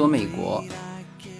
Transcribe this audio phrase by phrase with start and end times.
[0.00, 0.64] 说美国，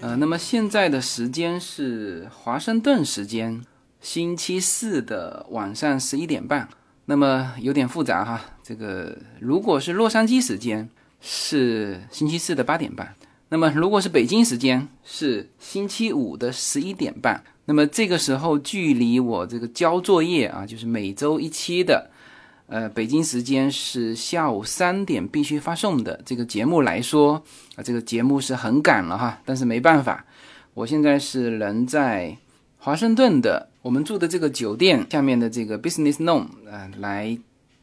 [0.03, 3.59] 呃，那么现在的时间是华盛顿时间
[4.03, 6.69] 星期四的晚上十一点半，
[7.07, 8.39] 那么有点复杂哈。
[8.63, 10.87] 这个如果是洛杉矶时间
[11.23, 13.15] 是星期四的八点半，
[13.49, 22.10] 那么如果是北京时间是星期五的十一点半，那么这个时候距离我这个交作业啊，就是每周一期的。
[22.71, 27.43] 呃，北京时间是下午三点必须发送的这个节目来说
[27.75, 29.41] 啊，这个节目是很赶了哈。
[29.45, 30.25] 但是没办法，
[30.75, 32.39] 我现在是人在
[32.79, 37.37] 华盛顿的我们住的这个酒店下面的这个 Business Room 啊，来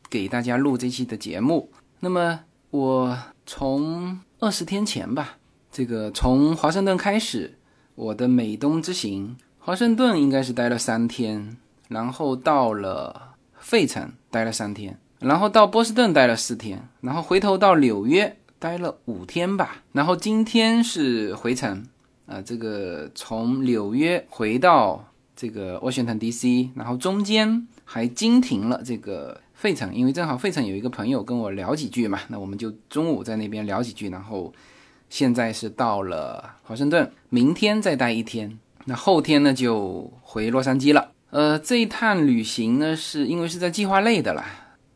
[0.09, 1.70] 给大家录这期的节目。
[2.00, 5.36] 那么我从二十天前吧，
[5.70, 7.56] 这个从华盛顿开始，
[7.95, 11.58] 我的美东之行，华盛顿应该是待了三天，
[11.89, 13.33] 然后到了。
[13.68, 19.84] 费城待了三天，然后到波士顿待了四天，然后回头到纽约待了五天吧。
[19.92, 21.86] 然后今天是回程，
[22.28, 34.54] 啊，这个从纽约回到这个 Washington D.C.，然后中间还经停了这个费城，因为正好费城有一个朋友跟我聊几句嘛，那我们就中午在那边聊几句，然后
[35.10, 41.06] 现在是到了华盛顿，明天再待一天，那后天呢就回洛杉矶了。
[41.30, 44.45] 呃，这一趟旅行呢，是因为是在计划内的啦。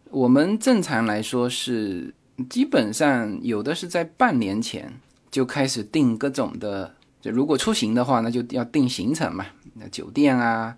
[0.09, 2.13] 我们正常来说是
[2.49, 4.93] 基本上有的是在半年前
[5.29, 10.77] 就开始定各种的，就如果出行的话，那就要定行程嘛，那酒店啊。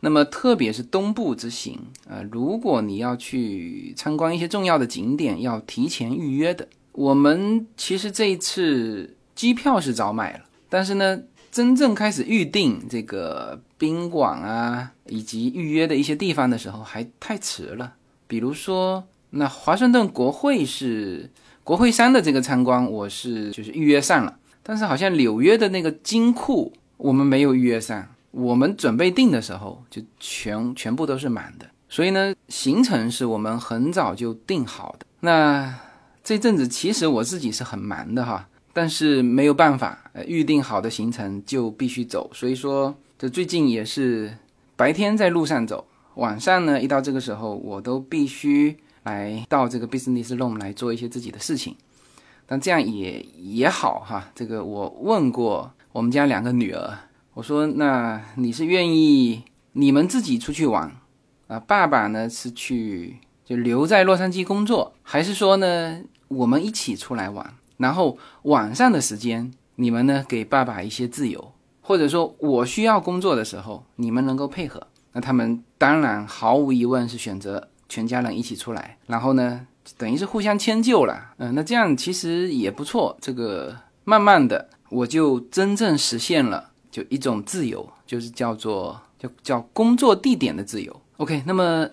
[0.00, 6.66] 那么特别是东部之行，呃，如果你要去参观一些重要的景点，要提前预约的。
[6.92, 11.20] 我们其实这一次机票是早买了，但是呢。
[11.50, 17.94] 真正开始预定这个宾馆啊，以及预约的一些地方的时候，还太迟了。
[18.26, 21.30] 比如说，那华盛顿国会是
[21.64, 28.06] 国会山的这个参观，我是就是预约上了，但是好像纽约的那个金库我们没有预约上。
[28.30, 31.66] 我们准备定的时候，就全全部都是满的。
[31.88, 35.06] 所以呢，行程是我们很早就定好的。
[35.20, 35.74] 那
[36.22, 38.46] 这阵子其实我自己是很忙的哈。
[38.78, 42.30] 但是没有办法，预定好的行程就必须走。
[42.32, 44.32] 所以说，这最近也是
[44.76, 45.84] 白天在路上走，
[46.14, 51.74] 晚上呢，一到这个时候，我都必须来到这个 business room 来做一些自己的事情。
[52.46, 54.30] 但这样也也好哈。
[54.32, 56.96] 这个我问过我们家两个女儿，
[57.34, 60.94] 我说：“那你是愿意你们自己出去玩
[61.48, 61.58] 啊？
[61.58, 74.86] 爸爸呢是去就留在洛杉矶工作，还是说呢我们一起出来玩？”然后晚上的时间，你们呢给爸爸一些自由，或者说我需要工作的时候，你们能够配合。
[75.12, 79.66] 那他们当然毫无疑问是选择全家人一起出来，然后呢，
[79.96, 81.32] 等于是互相迁就了。
[81.38, 83.16] 嗯，那这样其实也不错。
[83.20, 83.74] 这个
[84.04, 91.00] 慢慢的，我就真正实现了就一种自由，就是叫做叫叫工作地点的自由。
[91.16, 91.88] OK，那么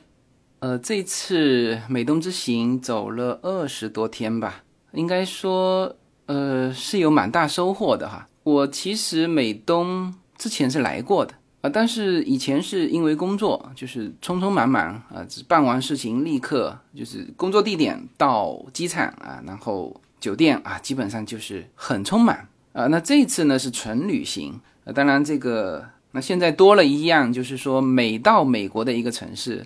[0.59, 4.64] 呃，这次美东之行走了二十多天吧。
[4.95, 5.95] 应该说，
[6.25, 8.27] 呃，是有蛮大收获的哈。
[8.43, 22.37] 我其实美东之前是来过的啊，但是以前是因为工作，就是匆匆忙忙啊，办完事情立刻就是工作地点到机场啊，然后酒店啊，基本上就是很匆忙
[22.73, 22.87] 啊。
[22.87, 29.65] 那这次呢是纯旅行啊，当然这个那现在多了一样，就是说每到美国的一个城市，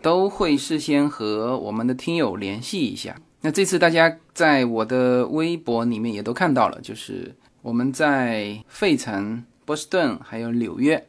[0.00, 3.16] 都会事先和我们的听友联系一下。
[3.44, 11.08] 那这次大家在我的微博里面也都看到了，就是我们在费城、波士顿还有纽约，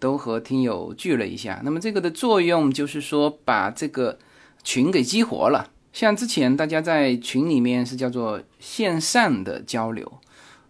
[0.00, 1.60] 都和听友聚了一下。
[1.62, 4.18] 那么这个的作用就是说，把这个
[4.62, 5.70] 群给激活了。
[5.92, 10.20] 像之前大家在群里面是叫做线上的交流，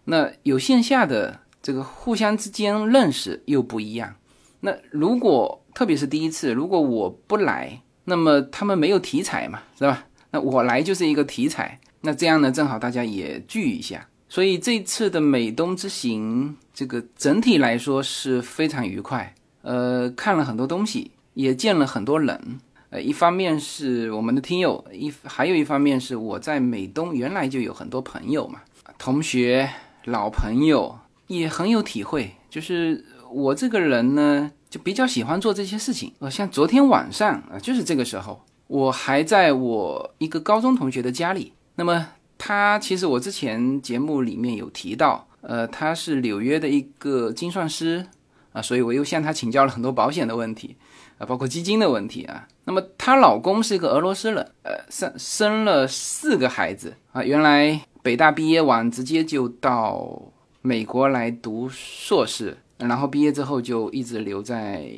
[0.03, 4.15] 那有线下的这个互相之间认识又不一样。
[4.59, 10.05] 那如果特别是第一次，如果我不来，那么他们没有题材嘛，是吧？
[10.35, 19.33] 那我来就是一个题材，那这样呢，正好大家也聚一下，所以这次的美东之行，这个整体来说是非常愉快。
[19.61, 22.59] 呃，看了很多东西，也见了很多人。
[22.89, 28.59] 呃，一方面是我们的听友，一还有一方面是我在美东原来就有很多朋友嘛，
[28.97, 29.69] 同学、
[30.03, 32.33] 老朋友也很有体会。
[32.49, 36.11] 就是我这个人呢，就比较喜欢做这些事情。
[36.19, 38.43] 呃，像昨天晚上啊，就是这个时候。
[38.67, 42.07] 我还在我一个高中同学的家里，那么
[42.37, 48.05] 他其实我之前节目里面有提到，呃，他是纽约的一个精算师
[48.53, 50.75] 啊，所以我又向他请教了很多保险的问题
[51.17, 52.47] 啊，包括基金的问题啊。
[52.65, 60.19] 那么她老公是一个俄罗斯人，呃，生生了四个孩子啊，原来北大毕业完直接就到
[60.63, 64.89] 美国来读硕士，然后毕业之后就一直留在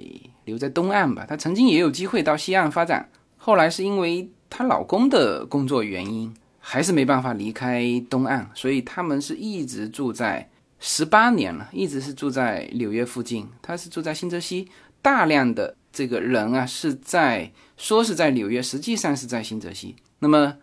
[0.46, 1.26] 留在东岸吧。
[1.28, 3.10] 他曾经也有机会到西岸发展，
[3.48, 10.50] 后来是因为她老公的工作原因，还是没办法离开东岸，所以他们是一直住在
[10.82, 13.48] 十八年了，一直是住在纽约附近。
[13.62, 14.68] 她是住在新泽西，
[15.02, 19.96] 大量的这个人啊是在说是在纽约，实际上是在新泽西。
[20.20, 20.58] 那么。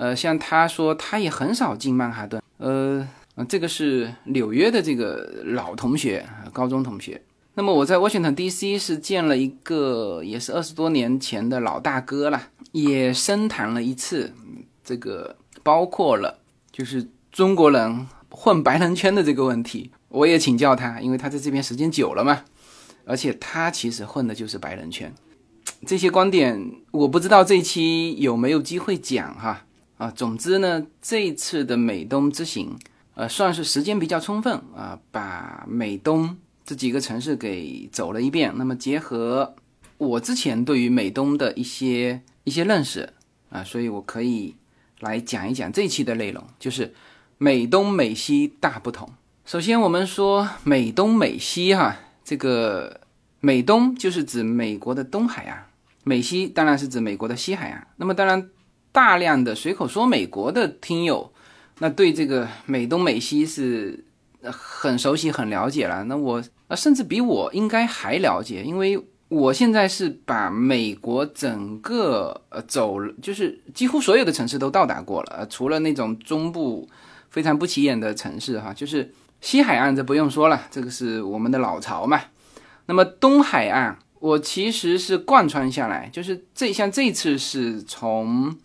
[0.00, 2.40] 呃，像他说，他也很少进曼哈顿。
[2.58, 3.04] 呃，
[3.48, 7.20] 这个是纽约的这个老同学，高中同学。
[7.58, 8.78] 那么我在 Washington D.C.
[8.78, 12.40] 是见了一个，也是二十多年前的老大哥了，
[12.70, 14.32] 也深谈了一次。
[14.84, 16.38] 这个包括了
[16.70, 22.44] 就是中国人混白人圈的这个问题，我也请教他，因为他在这边时间久了嘛，
[23.04, 25.12] 而且他其实混的就是白人圈。
[25.84, 29.64] 这些观点我不知道这一期有没有机会讲哈。
[29.96, 32.78] 啊，总之呢，这次的美东之行，
[33.14, 36.36] 呃，算是时间比较充分啊，把美东
[36.68, 38.52] 这几个城市给走了一遍。
[38.58, 39.54] 那么结合
[39.96, 43.08] 我之前对于美东的一些一些认识
[43.48, 44.54] 啊，所以我可以
[45.00, 46.92] 来讲一讲这一期的内容，就是
[47.38, 49.08] 美东美西大不同。
[49.46, 53.00] 首先我们说美东美西哈，这个
[53.40, 55.64] 美东就是指美国的东海岸，
[56.04, 57.86] 美西当然是指美国的西海岸。
[57.96, 58.50] 那么当然。
[58.90, 61.30] 大量的随口说美国的听友，
[61.78, 64.02] 那对这个美东美西是
[64.42, 66.02] 很熟悉、很了解了。
[66.04, 76.88] 那我啊，甚至比我应该还了解，因为我现在是把美国整个呃走，就是几乎所有的城市都到达过了，除了那种中部
[77.30, 82.20] 非常不起眼的城市哈，就是西海岸这不用说了，这个是我们的老巢嘛。
[82.86, 88.56] 那么东海岸，我其实是贯穿下来，就是这像这次是从。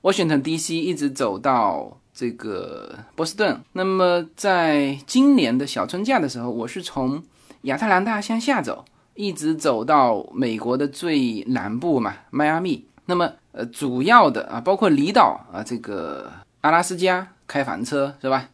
[0.00, 0.76] Washington D.C.
[0.76, 3.60] 一直走到这个波士顿。
[3.72, 7.20] 那么，在今年的小春假的时候，我是从
[7.62, 8.84] 亚特兰大向下走，
[9.14, 12.86] 一直走到美国的最南部嘛，迈阿密。
[13.06, 18.50] 那么，呃，主要的啊，包括离岛啊，这个阿拉斯加开房车是吧？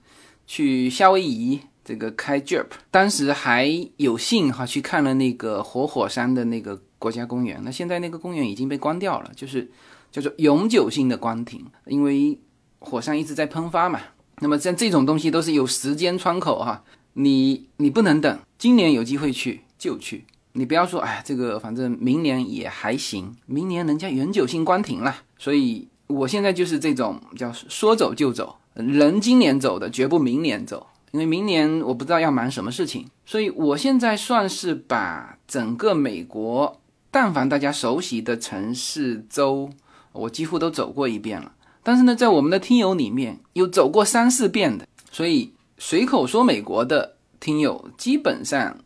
[0.47, 2.67] 去夏威夷这个开 Jeep。
[2.91, 7.61] 当时还有幸哈去看了那个活火山的那个国家公园。
[7.65, 9.71] 那现在那个公园已经被关掉了，就是。
[10.15, 12.39] 叫做永久性的关停，因为
[12.79, 13.99] 火山一直在喷发嘛。
[14.39, 25.17] 那么像这种东西都是有时间窗口哈，你你不能等，今年有机会去就去，你不要说哎，这个反正明年也还行，明年人家永久性关停了。
[25.39, 33.07] 所以我现在就是这种叫说走就走，人今年走的绝不明年走，因为明年我不知道要忙什么事情。
[33.25, 36.81] 所以我现在算是把整个美国，
[37.11, 39.71] 但凡大家熟悉的城市州。
[40.13, 41.53] 我几乎都走过一遍了，
[41.83, 48.79] 但是呢，在我们的听友里面有走过三四遍的，所以随口说美国的听友基本上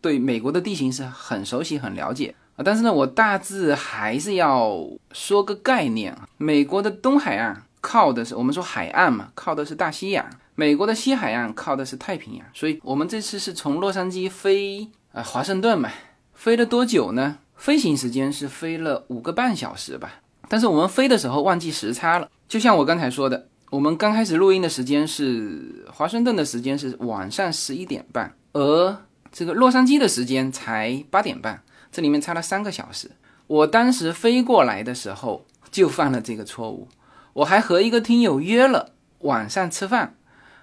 [0.00, 2.62] 对美国的地形是很熟悉、很了解啊。
[2.64, 6.28] 但是呢，我大致还是要说个概念啊。
[6.36, 10.24] 美国的东海岸靠的是我们说海岸嘛，靠的是大西洋；
[10.54, 12.46] 美国的西海岸靠的是太平洋。
[12.52, 15.90] 所以我们这次是从洛杉矶飞啊华盛顿嘛，
[16.34, 17.38] 飞了多久呢？
[17.56, 20.20] 飞行时间是飞了五个半小时吧。
[20.48, 28.96] 但是我们飞的时候忘记时差了，就像我刚才说的，我们刚开始录音的时间是华盛顿的时间是晚上十一点半，而
[29.32, 33.10] 这个洛杉矶的时间才八点半，这里面差了三个小时。
[33.46, 36.88] 我当时飞过来的时候就犯了这个错误，
[37.32, 40.14] 我还和一个听友约了晚上吃饭。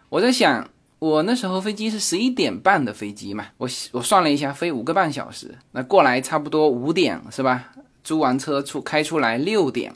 [0.10, 7.72] 我在想，我那时候飞机是十一点半的飞机嘛，我我算了一下，飞五个半小时，那过来差不多五点是吧？
[8.04, 9.94] 租完车出开出来六点，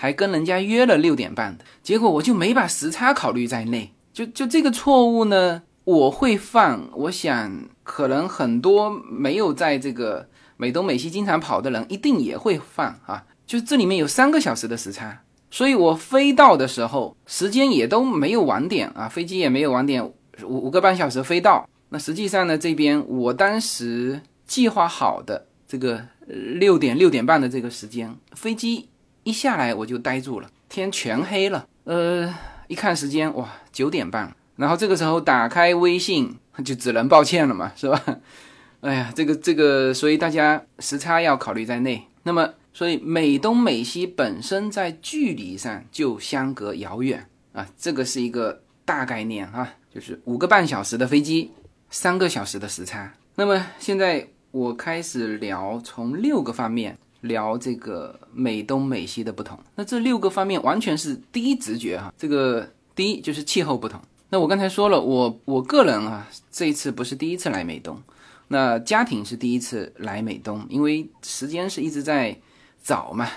[0.00, 3.92] 还跟人家约了六点半的，结果我就没把时差考虑在内。
[4.14, 6.80] 就就这个错误呢，我会犯。
[6.94, 10.26] 我想可能很多没有在这个
[10.56, 13.22] 美东美西经常跑的人，一定也会犯啊。
[13.46, 20.02] 就这里面有三个小时的时差，所以我飞到的时候时间也都没有晚点啊，飞机也没有晚点，
[20.42, 21.68] 五五个半小时飞到。
[21.90, 26.06] 那实际上呢，这边我当时计划好的这个。
[26.32, 28.88] 六点六点半的这个时间，飞机
[29.30, 31.64] 一下来我就呆住了，天全黑了。
[31.84, 32.34] 呃，
[32.66, 34.34] 一看时间，哇，九点半。
[34.56, 38.02] 然后这个时候打开微信，就只能抱歉了嘛，是吧？
[38.82, 42.04] 哎呀，这个这个，所以大家时差要考虑在内。
[42.24, 51.52] 那么，所以美东美西本身在距离上就相隔遥远啊，这个是一个大概念啊，就是五个半小时的飞机，
[51.88, 53.14] 三个小时的时差。
[53.36, 54.26] 那么现在。
[54.52, 59.58] 我开始聊从六个方面聊这个美东美西的不同。
[59.74, 62.12] 那这六个方面完全是第一直觉哈。
[62.16, 64.00] 这个第一就是气候不同。
[64.30, 68.00] 那我刚才说了，我我个人啊，这一次不是第一次来美东，
[68.48, 72.38] 那家庭是第一次来美东，因为时间是一直在
[72.82, 73.28] 找嘛，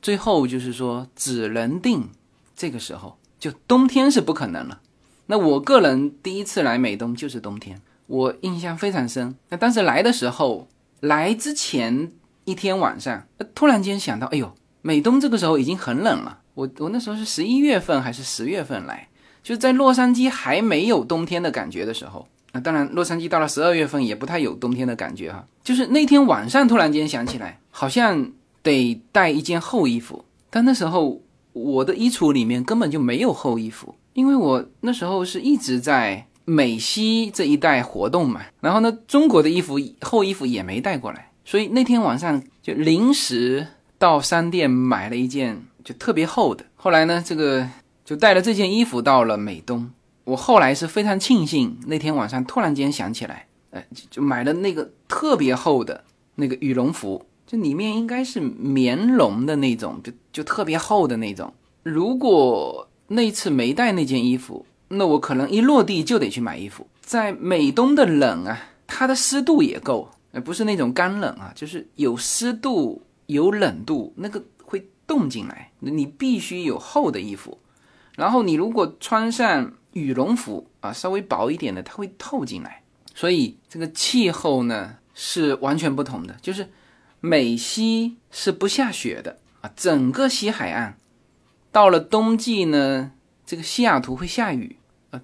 [0.00, 2.08] 最后就是说只能定
[2.56, 4.80] 这个时候，就冬天是不可能了。
[5.26, 9.34] 那我个人第一次来美东就是冬天，我印象非常深。
[9.50, 10.68] 那当时来的时候，
[11.00, 12.12] 来之前
[12.44, 16.40] 一天晚上，突然间想到，哎呦，美东这个时候已经很冷了。
[16.54, 19.08] 我我那时候是十一月份还是十月份来？
[19.42, 25.44] 就在洛杉矶还没有冬天的感觉的时候，那当然洛杉矶到了十二月份也不太有冬天的感觉哈。
[25.62, 28.30] 就是那天晚上突然间想起来，好像
[28.62, 31.20] 得带一件厚衣服，但那时候
[31.52, 43.66] 我的衣橱里面根本就没有厚衣服，因为我那时候是一直在美西这一带活动嘛，然后呢，中国的衣服厚衣服也没带过来，所以那天晚上就临时
[43.98, 46.64] 到商店买了一件就特别厚的。
[46.76, 47.68] 后来呢，这个。
[48.04, 49.90] 就带了这件衣服到了美东，
[50.24, 61.50] 我后来是非常庆幸那天晚上突然间想起来，哎，就买了那个特别厚的那个羽绒服，就里面应该是棉绒的那种，就就特别厚的那种。
[61.82, 66.86] 如果那次没带那件衣服，那我可能一落地就得去买衣服。
[67.00, 77.56] 在美东的冷啊，它的湿度也够，呃，不是那种干冷啊，就是有湿度有冷度，那个会冻进来，你必须有厚的衣服。
[78.16, 82.82] 然后你如果穿上羽绒服啊，稍微薄一点的，它会透进来。
[83.14, 86.36] 所以这个气候呢是完全不同的。
[86.42, 86.68] 就是
[87.20, 90.98] 美西是不下雪的啊，整个西海岸
[91.70, 93.12] 到了冬季呢，
[93.46, 94.76] 这个西雅图会下雨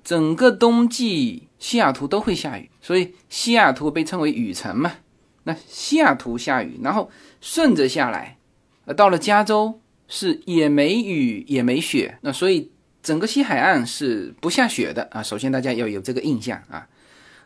[0.03, 2.71] 整个冬季西雅图都会下雨。
[2.81, 4.93] 所以西雅图被称为雨城嘛。
[5.45, 8.37] 那西雅图下雨，然后顺着下来，
[8.85, 12.19] 呃，到了加州是也没雨也没雪。
[12.23, 12.71] 那所以。
[13.03, 16.87] 整个西海岸是不下雪的啊，首先大家要有这个印象啊。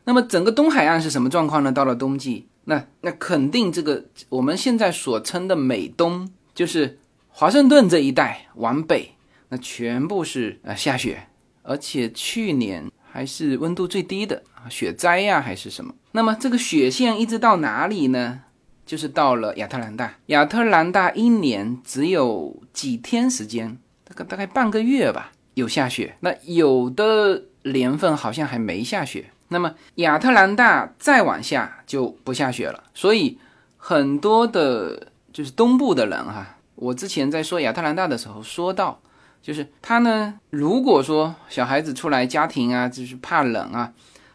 [0.02, 1.70] 那么整个东海岸是什么状况呢？
[1.70, 6.98] 到了冬季，那那肯定这个我们现在所称的美东，就是
[7.28, 9.12] 华盛顿这一带往北，
[9.50, 11.28] 那全部是啊下雪，
[11.64, 15.92] 而且去年还是温度最低的啊，雪灾呀还是什么。
[16.12, 18.42] 那么这个雪线一直到哪里呢？
[18.86, 20.14] 就是到了亚特兰大。
[20.26, 25.32] 亚特兰大一年只有几天时间，大概大概半个月吧。
[25.54, 29.30] 有下雪，那有的年份好像还没下雪。
[29.48, 33.38] 那么亚特兰大再往下就不下雪了，所以
[33.76, 39.00] 很多的，就是东部的人哈，我之前在说亚特兰大的时候说到，
[39.44, 43.92] 就是他呢，如果说小孩子出来家庭啊，就是怕冷啊，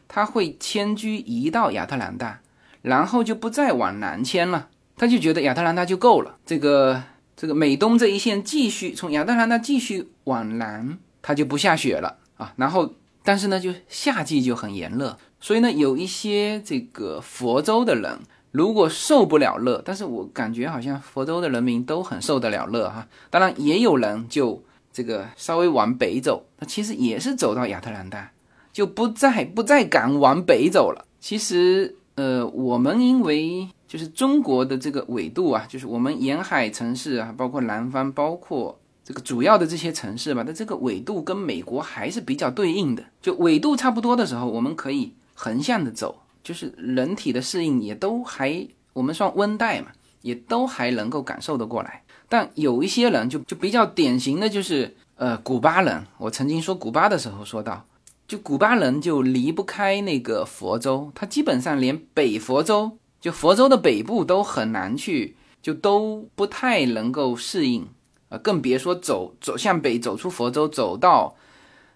[0.07, 2.39] 他会迁居移到亚特兰大，
[2.83, 6.37] 然后就不再往南迁了，他就觉得亚特兰大就够了。
[6.45, 7.01] 这个
[7.35, 10.99] 这个美东这一线继续从亚特兰大继续往南。
[11.21, 18.17] 它就不下雪了啊，然后但是呢，就夏季就很炎热，所以呢，有一些这个佛州的人
[18.51, 23.05] 如果受不了热，但是我感觉好像佛州的人民都很受得了热哈。
[23.29, 28.31] 当然也有人就这个稍微往北走，那其实也是走到亚特兰大，
[28.71, 31.05] 就不再不再敢往北走了。
[31.19, 38.79] 其实呃，我们因为就是中国的这个纬度啊，就是我们沿海城市啊，包括南方，包括。
[39.01, 43.03] 这个主要的这些城市吧，它这个纬度跟美国还是比较对应的。
[43.19, 49.87] 就纬度差不多的时候，我们可以横向的走，就是人体的适应也都还，我们算温带嘛，
[50.21, 52.03] 也都还能够感受得过来。
[52.29, 56.05] 但有一些人就就比较典型的就是，呃，古巴人。
[56.19, 57.85] 我曾经说古巴的时候说到，
[58.27, 67.87] 就古巴人就离不开那个佛州，他基本上连北佛州，就佛州的北部都很难去，就都不太能够适应。
[68.29, 71.35] 啊，更别说走走向北，走出佛州，走到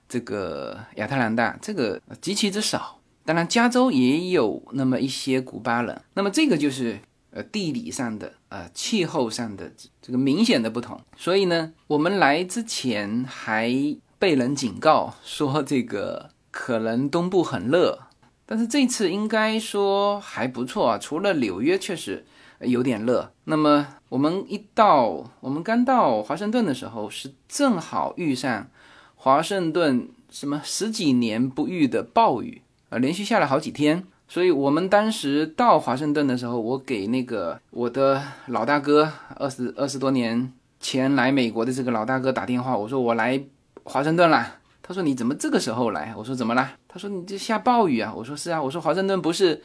[0.10, 3.00] 这个亚特兰大，这个极其之少。
[3.24, 6.02] 当然，加州也有那么一些古巴人。
[6.16, 7.00] 那么这个就是
[7.30, 9.72] 呃地理上的、呃气候上的
[10.04, 11.02] 这个明显的不同。
[11.18, 13.74] 所以呢，我们来之前还
[14.20, 17.98] 被人警告说这个可能东部很热，
[18.46, 20.98] 但是这次应该说还不错啊。
[21.00, 22.24] 除了纽约确实
[22.60, 23.88] 有点热，那么。
[24.14, 28.68] 我们一到，我们刚到华盛顿的时候，是正好遇上
[29.16, 34.06] 华盛顿什么十几年不遇的暴雨啊，连续下了好几天。
[34.28, 43.42] 所以我们当时到华盛顿的时候，我给那个我的老大哥，二十二十多年前来美国的这个老大哥打电话，我说我来
[43.84, 44.56] 华盛顿了。
[44.82, 46.14] 他说你怎么这个时候来？
[46.18, 46.72] 我说怎么了？
[46.88, 48.14] 他说你这下暴雨啊。
[48.16, 48.62] 我说是啊。
[48.62, 49.62] 我说华盛顿不是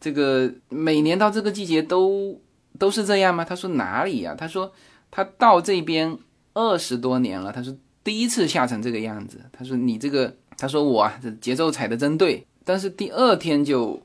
[0.00, 2.40] 这个每年到这个季节都。
[2.78, 3.44] 都是这样吗？
[3.44, 4.36] 他说哪里呀？
[4.38, 4.70] 他说
[5.10, 6.16] 他到这边
[6.54, 7.50] 二十多年了。
[7.50, 7.74] 他说
[8.04, 9.40] 第一次下成这个样子。
[9.50, 12.46] 他说你这个，他说我啊，这节奏踩的真对。
[12.68, 13.98] 但是第二天就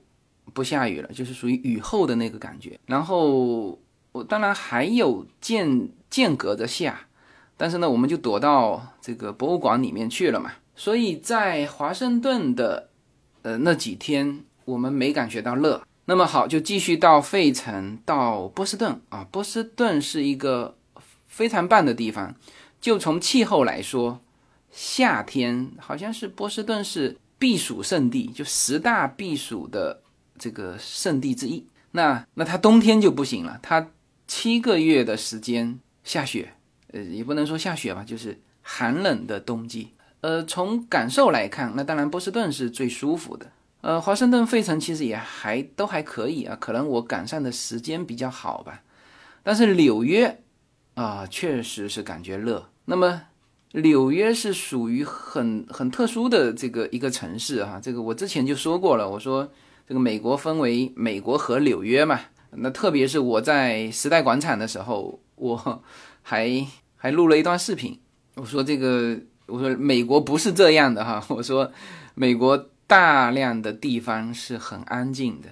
[0.53, 2.79] 不下雨了，就是属于雨后的那个感觉。
[2.85, 3.77] 然后
[4.13, 7.07] 我当然还有间间隔着下，
[7.57, 10.53] 但是呢，我们就躲到这个博物馆里面去了嘛。
[10.77, 12.87] 所以在华盛顿的
[13.41, 15.83] 呃那几天，我们没感觉到热。
[16.05, 19.27] 那么好，就继续到费城，到波士顿啊。
[19.29, 20.77] 波士顿是一个
[21.27, 22.33] 非常棒的地方。
[22.79, 24.21] 就从气候来说，
[24.71, 30.01] 夏天好像是波士顿是避暑胜地，就十大避暑的
[30.39, 31.67] 这个胜地之一。
[31.91, 33.89] 那那它冬天就不行了，它
[34.25, 36.53] 七个月的时间下雪，
[36.93, 39.89] 呃，也不能说下雪吧，就是寒冷的冬季。
[40.21, 43.51] 呃，从感受来看，那当然波士顿是最舒服的。
[43.81, 48.81] 呃，华盛顿、费城其实也还都还可以啊，可能我赶上的时间比较好吧。
[49.43, 50.39] 但是纽约
[50.93, 52.69] 啊，确实是感觉热。
[52.85, 53.23] 那么
[53.73, 59.51] 纽约是属于很很特殊的这个一个城市哈，这个我之前就说过了，我说
[59.87, 62.19] 这个美国分为美国和纽约嘛。
[62.51, 65.83] 那特别是我在时代广场的时候，我
[66.21, 66.65] 还
[66.95, 67.99] 还录了一段视频，
[68.35, 71.71] 我说这个我说美国不是这样的哈，我说
[72.15, 72.69] 美国。
[72.85, 75.47] 大量的地方是很安静的，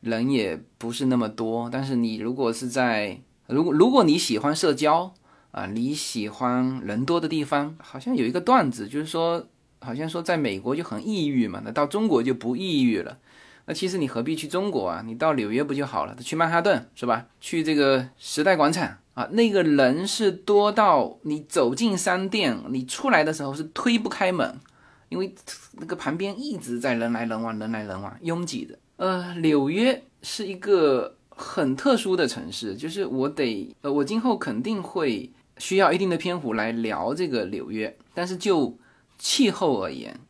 [0.00, 1.68] 人也不是那么多。
[1.70, 5.12] 但是你如果是在，如果如果你喜欢社交
[5.56, 9.42] 啊，你喜欢人多的地方，好像有一个段子，就是说，
[9.80, 13.16] 好像说在美国就很抑郁嘛，那到中国就不抑郁了。
[13.64, 15.02] 那其实你何必去中国啊？
[15.06, 16.14] 你到纽约不就好了？
[16.16, 17.24] 去曼哈顿是吧？
[17.40, 24.60] 去这个时代广场啊，那个人是多到你走进商店，你出来的时候是推不开门。
[25.08, 25.34] 因为
[25.78, 28.78] 那个旁边一直在人来人往，人来人往，拥挤的。
[28.96, 37.96] 呃，纽约是一个很特殊的城市，就是我得，呃，我今后肯定会需要一定的篇幅来聊这个纽约。
[38.14, 38.78] 但是就
[39.18, 40.20] 气候而言，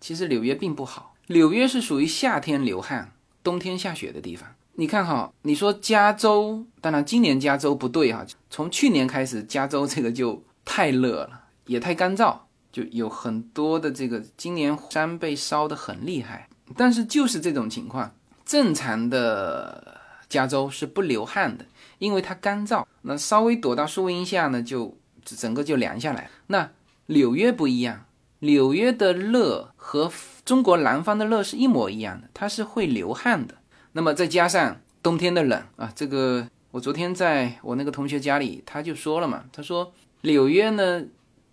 [0.00, 1.14] 其实纽约并不好。
[1.28, 4.48] 纽约是属于夏天流汗、冬天下雪的地方。
[4.74, 12.36] 你看哈，你说加州，当然今年加州不对哈，从去年开始，加州这个就太热了，也太干燥。
[12.70, 16.46] 就有很多的这个今年山被烧得很厉害，
[16.76, 21.64] 但是就是这种情况，正常的加州是不流汗的，
[21.98, 22.84] 因为它干燥。
[23.02, 26.30] 那稍微躲到树荫下呢，就整个就凉下来。
[26.48, 26.70] 那
[27.06, 28.04] 纽约不一样，
[28.40, 30.12] 纽约的热和
[30.44, 33.54] 中国南方的热是一模一样的，它是会流汗的。
[33.92, 41.04] 那么再加上冬天的冷啊，这个我昨天在我那个同学家里，他就说了嘛，他说纽约呢。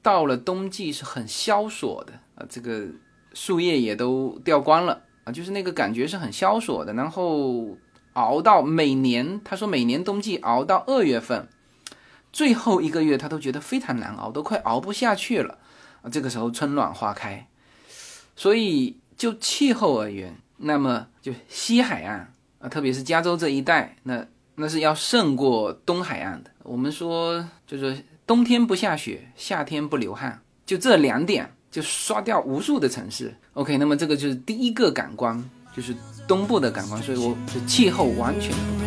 [0.03, 2.87] 到了冬季是很萧索的啊，这个
[3.33, 6.91] 树叶也都掉光了啊，就是那个感觉是很萧索的。
[6.93, 7.77] 然后
[8.13, 11.47] 熬到每年，他说每年冬季熬到二月份，
[12.31, 15.57] 最后一个月他都觉得非常难熬，都快熬不下去了
[16.01, 16.09] 啊。
[16.09, 17.47] 这个时候春暖花开，
[18.35, 26.51] 所以就气候而言，那么就西海岸啊，特别是加州这一带，那那是要胜过东海岸的。
[26.63, 28.05] 我们说就是。
[28.25, 33.35] 冬天不下雪，夏天不流汗，就这两点就刷掉无数的城市。
[33.51, 35.43] OK，那么这个就是第一个感官，
[35.75, 35.93] 就是
[36.25, 38.83] 东部的感官，所以我是气候完全不同。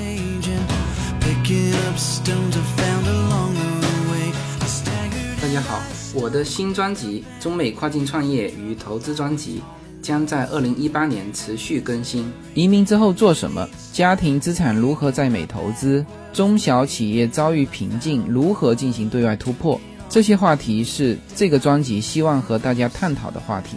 [5.41, 5.81] 大家好，
[6.15, 9.63] 我的新专辑《中美跨境创业与投资专辑》
[10.05, 12.33] 将在二零一八年持续更新。
[12.55, 13.69] 移民之后做什么？
[13.93, 16.05] 家庭资产如何在美投资？
[16.33, 19.79] 中小企业遭遇瓶颈，如何进行对外突破？
[20.09, 23.77] 这些话题是这个专辑希望和大家探讨的话题。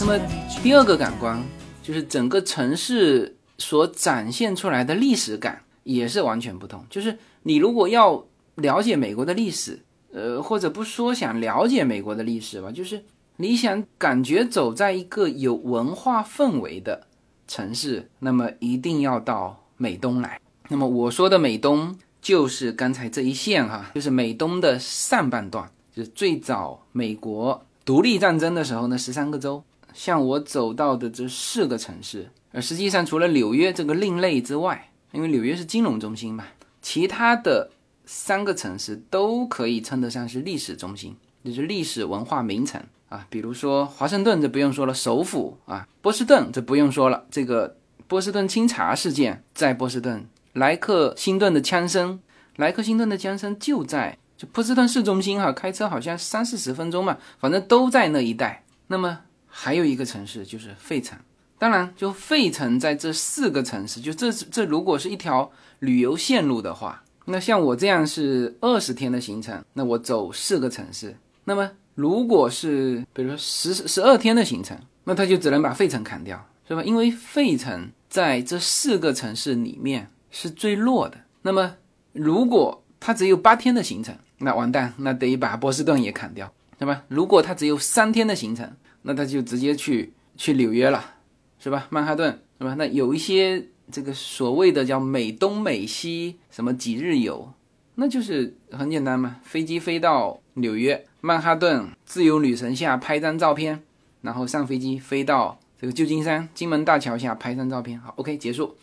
[0.00, 0.18] 那么
[0.62, 1.42] 第二个感官
[1.82, 6.84] 就是整个城市所展现出来的历史感也是完全不同。
[6.90, 8.24] 就是你如果要
[8.56, 9.80] 了解美国的历史，
[10.12, 13.04] 呃，或者不说想了解美国的历史吧，就是。
[13.36, 17.06] 你想感觉走在一个有文化氛围的
[17.48, 20.38] 城市，那么一定要到美东来。
[20.68, 29.62] 那么我说的美东就是刚才这一线哈，就是美东的上半段，就是最早美国独立战争的时候呢，十三个州。
[29.92, 36.44] 像我走到的这四个城市，而实际上除了纽约这个另类之外，因为纽约是金融中心嘛。
[36.80, 37.70] 其他的
[38.06, 43.26] 三个城市都可以称得上是历史中心，就是历史文化名城啊。
[43.28, 50.20] 比如说华盛顿，这不用说了，首府啊；波士顿，这不用说了，这个波士顿清查事件在波士顿；
[50.52, 52.20] 莱克辛顿的枪声，
[52.56, 58.64] 莱克辛顿的枪声就在就波士顿市中心哈，开车好像三四十分钟嘛，反正都在那一带。
[58.86, 61.18] 那么还有一个城市就是费城，
[61.58, 65.50] 当然就费城在这四个城市，就这这如果是一条。
[65.82, 71.16] 旅游线路的话，那像我这样是二十天的行程，那我走四个城市。
[71.42, 76.84] 那么如果是比如说十十二天的行程，那他就只能把费城砍掉，是吧？
[76.84, 81.16] 因为费城在这四个城市里面是最弱的。
[81.42, 81.76] 那么
[82.12, 87.04] 如果他只有八天的行程，那完蛋，那得把波士顿也砍掉，对吧？
[87.06, 88.68] 如果他只有三天的行程，
[89.02, 91.14] 那他就直接去去纽约了，
[91.60, 91.86] 是吧？
[91.90, 92.74] 曼哈顿，是吧？
[92.76, 93.68] 那有一些。
[93.90, 97.52] 这个所谓的叫美东美西什么几日游，
[97.96, 103.82] 那就是很简单嘛，飞机飞到纽约曼哈顿自由女神下拍张照片，
[104.22, 108.74] 然后上飞机飞到这个旧金山金门大桥下拍张照片，好，OK 结束，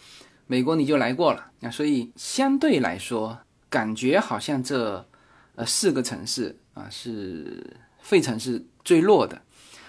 [0.51, 1.51] 美国你就来过了。
[1.59, 3.37] 那，所以相对来说，
[3.69, 5.05] 感觉好像这
[5.53, 9.43] 呃四个城市啊是费城是最弱的，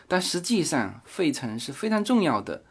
[0.07, 2.63] 但实际上费城是非常重要的。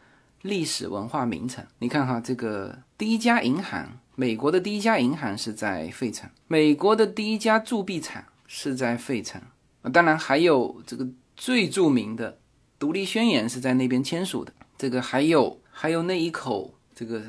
[0.43, 9.41] 历史文化名城，你看哈，这个第一家银行，美国的第一家银行是在费城，美国的第一家铸币厂是在费城，
[9.91, 12.37] 当然还有这个最著名的
[12.77, 17.21] 独立宣言是在那边签署的，这个还有还有那一口这个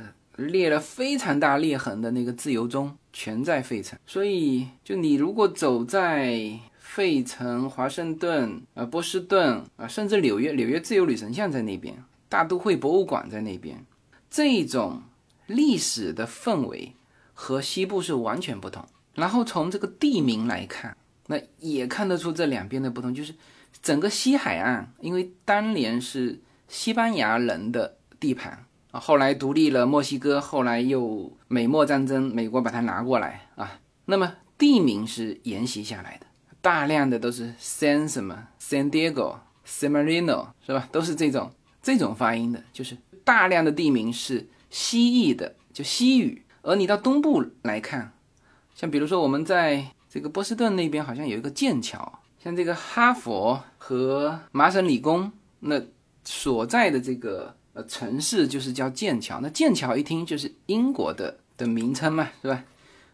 [0.47, 3.99] 裂了非常大裂痕的那个自由钟，全在费城。
[4.07, 12.03] 所以，就你如果走在费城、华盛顿、啊波士顿啊，甚至纽约，纽约自由女神像在那边。
[12.29, 13.85] 大都会博物馆在那边，
[14.31, 15.03] 这种
[15.49, 16.95] 历史的氛围
[17.35, 18.87] 和西部是完全不同。
[19.17, 23.13] 然后从这个地名来看，那也看得出这两边的不同。
[23.13, 23.35] 就是
[23.83, 33.81] 整个西海岸，因为当年是西班牙人的地盘啊，后来独立了墨西哥，后来又美墨战争，美国把它拿过来啊。
[34.07, 36.27] 那么地名是沿袭下来的，
[36.61, 40.89] 大量的都是 San 什么 San Diego、San Marino 是吧？
[40.91, 41.53] 都是这种。
[41.83, 46.45] 这种发音的，就是大量的地名是西裔的，就西语。
[46.61, 48.13] 而你到东部来看，
[48.75, 55.81] 像比如说我们在这个波士顿那边，好像有一个剑桥，像这个哈佛和麻省理工那
[56.23, 59.41] 所在的这个呃城市就是叫剑桥。
[59.41, 62.65] 那剑桥一听就是英国的的名称嘛，是吧？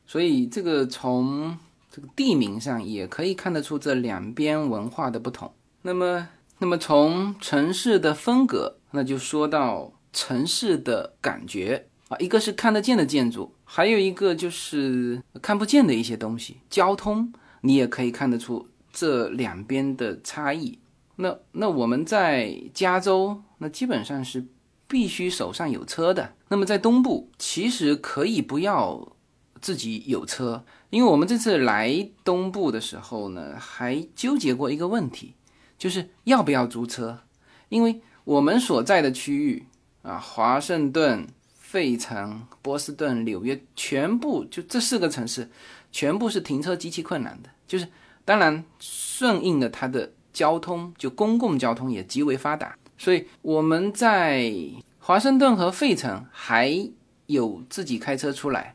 [0.06, 1.56] 所以这个从
[1.90, 5.52] 这个地名上也可以看得出这两边文化的不同。
[5.82, 6.28] 那么。
[6.58, 16.56] 那么从城市的风格，那就说到城市的感觉啊，一个是看得见的建筑，还有一个就是看不见的一些东西。
[16.70, 20.78] 交通你也可以看得出这两边的差异。
[21.16, 24.46] 那那我们在加州，那基本上是
[24.86, 26.34] 必须手上有车的。
[26.48, 29.12] 那么在东部，其实可以不要
[29.60, 35.34] 自己有车，因为我们这次来东部的时候呢，还纠结过一个问题。
[35.78, 37.20] 就是要不要租车？
[37.68, 39.66] 因为我们所在的区域
[40.00, 45.50] 啊，华盛顿、费城、波士顿、纽约，全部就这四个城市，
[45.92, 47.50] 全部是停车极其困难的。
[47.66, 47.86] 就是
[48.24, 54.52] 当然顺应了它的交通，就公共交通也极为发达，所以我们在
[54.98, 56.88] 华盛顿和费城还
[57.26, 58.74] 有自己开车出来，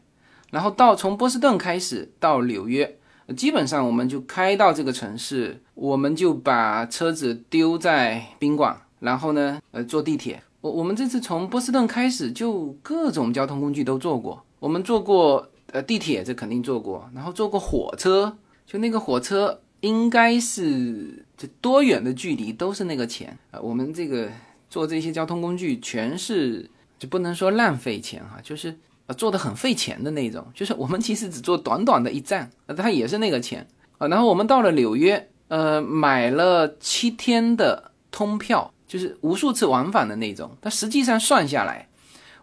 [0.52, 2.98] 然后到从波士顿开始到纽约。
[3.38, 10.44] 基本上我们就开到这个城市，我们就把车子丢在宾馆，然后呢，呃，坐地铁。
[10.60, 14.46] 我我们这次从波士顿开始，就各种交通工具都坐过。
[14.60, 23.60] 我们坐过呃地铁，这肯定坐过，然后坐过火车，就那个火车应该是就多远的距离都是那个钱啊。
[23.60, 24.30] 我们这个
[24.70, 26.68] 坐这些交通工具全是
[26.98, 29.14] 就不能说浪费钱哈，就是呃。
[29.16, 33.68] 做的很费钱的那种，就是我们其实只做短短的一站，呃，它也是那个钱
[33.98, 34.08] 啊。
[34.08, 40.56] 然后我们到了纽约，呃，买了七天的通票，就是无数次往返的那种。
[40.62, 41.88] 但实际上算下来，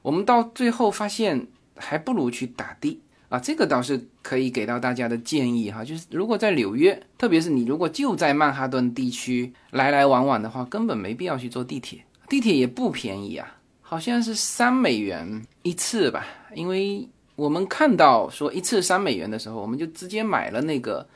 [0.02, 3.38] 我们到最后发现还不如去打的啊。
[3.38, 13.56] 这个倒是可以给到大家的建议哈，就是如果在纽约，特别是你如果就在曼哈顿地区来来往往的话，根本没必要去坐地铁，地铁也不便宜啊。
[13.80, 21.08] 好像是三美元一次吧，因为我们看到说一次三美元的时候，我们就直接买了那个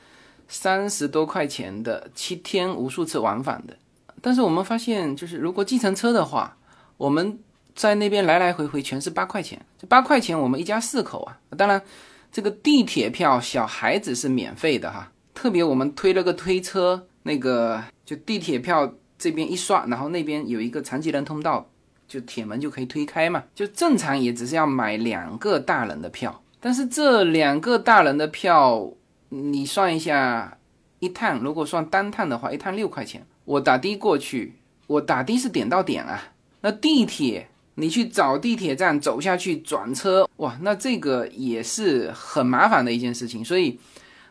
[0.49, 3.77] 三十多块钱的七天无数次往返的。
[4.23, 6.57] 但是我们发现，就是如果计程车的话，
[6.97, 7.39] 我们
[7.75, 11.39] 在那边来来回回全是八块钱，这八块钱我们一家四口啊。
[11.57, 11.83] 当然，
[12.31, 21.67] 这个地铁票小孩子是免费的哈，特别我们推了个推车，那个就地铁票这边一刷，然后那边有一个残疾人通道，
[22.07, 23.45] 就铁门就可以推开嘛。
[23.55, 28.93] 就正常也只是要买两个大人的票，但是这两个大人的票，
[29.31, 30.59] 你算一下，
[30.99, 33.27] 一趟如果算单趟的话，一趟六块钱。
[33.45, 34.57] 我打的过去，
[34.87, 37.49] 我打的是点到点啊，那地铁。
[37.77, 43.43] 你去找地铁站走下去转车，哇，那这个也是很麻烦的一件事情。
[43.43, 43.79] 所以，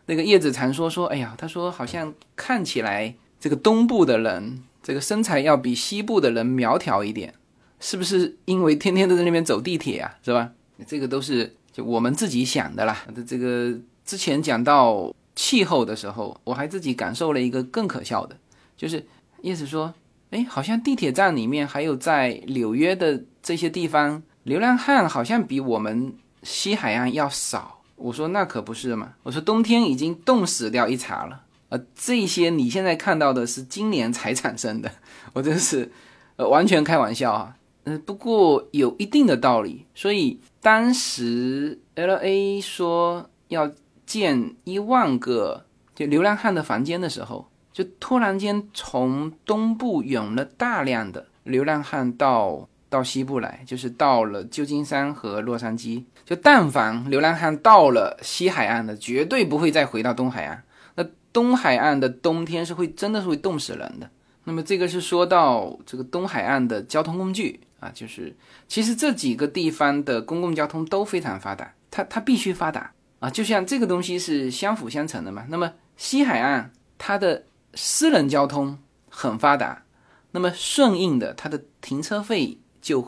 [0.05, 7.33] 那个叶子禅说说，哎呀，他说好像看起来这个东部的人这个身材要比西部的人苗条一点，
[7.79, 10.13] 是不是因为天天都在那边走地铁啊？
[10.23, 10.51] 是吧？
[10.85, 13.05] 这个都是就我们自己想的啦。
[13.25, 13.75] 这个
[14.05, 18.37] 之前讲到气候的时候，我还自己感受了一个更可笑的，
[18.77, 19.03] 就是
[19.41, 19.91] 叶子说，
[20.29, 23.23] 哎，好像地铁站里面还有在纽约的。
[23.43, 27.79] 这些地方流浪汉好像比我们西海岸要少。
[27.95, 29.13] 我说那可不是嘛。
[29.23, 31.43] 我说冬天已经冻死掉一茬了。
[31.69, 34.91] 呃，这些你现在看到的是今年才产生的。
[35.33, 35.91] 我真是，
[36.35, 37.55] 呃，完全开玩笑啊。
[37.83, 39.85] 嗯，不过有一定的道理。
[39.95, 43.71] 所以当时 L A 说要
[44.05, 52.67] 建一万个就流浪汉的房间的时候，就突然间从东部涌了大量的流浪汉到。
[52.91, 56.03] 到西部来，就是到了旧金山和洛杉矶。
[56.25, 60.61] 就但凡流浪汉到了西海岸的，绝对不会再回到东海岸。
[60.95, 64.09] 那东海岸的冬天是会真的是会冻死人的。
[64.43, 68.35] 那么这个是说到这个东海岸的交通工具啊，就是
[68.67, 75.45] 其实这几个地方的公共交通都非常发达，它它必须发达啊，就像这个东西是相辅相成的嘛。
[75.47, 78.77] 那么西海岸它的私人交通
[79.09, 79.83] 很发达，
[80.31, 82.57] 那么顺应的它的停车费。
[82.81, 83.07] 就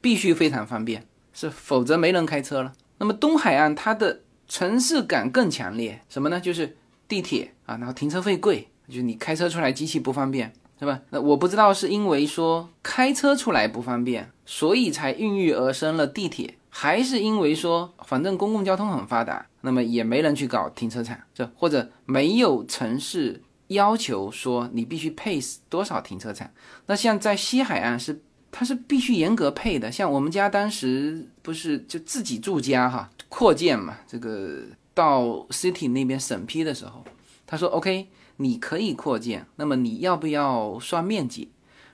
[0.00, 2.72] 必须非常方便，是否则没人开车了。
[2.98, 6.40] 那么东海岸它的城市感更强烈，什么呢？
[6.40, 6.76] 就是
[7.08, 11.00] 地铁啊，然后停车费贵，就是你开车出来极其不方便，是吧？
[11.10, 26.50] 那我不知道是因为说开车出来不方便，所以才孕育而生了地铁，还是因为说反正公共交通很发达，那么也没人去搞停车场，这或者没有城市要求说你必须配多少停车场。
[26.86, 28.20] 那像在西海岸是。
[28.54, 34.58] 它是必须严格配的，像我们家当时不是就自己住家哈，扩建嘛，这个
[34.92, 37.02] 到 city 那边审批的时候，
[37.46, 41.48] 他说 OK，你可以扩建，那么你要不要算面积？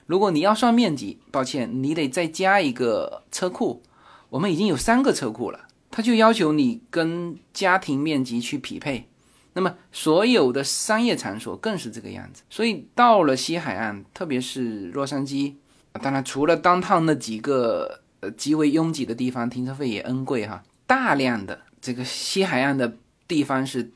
[0.05, 3.81] 如果你要算面积，抱歉，你得再加一个车库。
[4.29, 9.07] 我们已经有三个车库了，他就要求你跟家庭面积去匹配。
[9.53, 15.53] 那么所有的商业场所更是这个样子，所以到了西海岸，特别是洛杉矶。
[15.93, 20.63] 当然，除了当趟那几个呃极为拥挤的地方，停车费也恩贵哈。
[20.85, 22.95] 大量的这个西海岸的
[23.27, 23.91] 地方是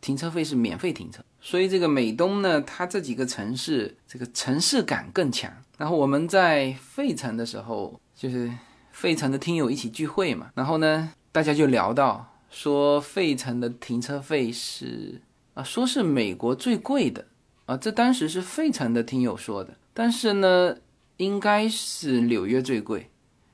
[0.00, 5.50] 停车费是免费停车，所以这个美东呢，它这几个城市这个城市感更强。
[5.76, 8.48] 然后我们在费城的时候，就是
[8.92, 15.20] 费城的听友一起聚会嘛，然后呢，大家就聊到说费城的停车费是
[15.54, 17.26] 啊，说是美国最贵的
[17.64, 20.76] 啊，这当时是费城的听友说的，但是呢。
[21.18, 23.10] 应该是纽约最贵，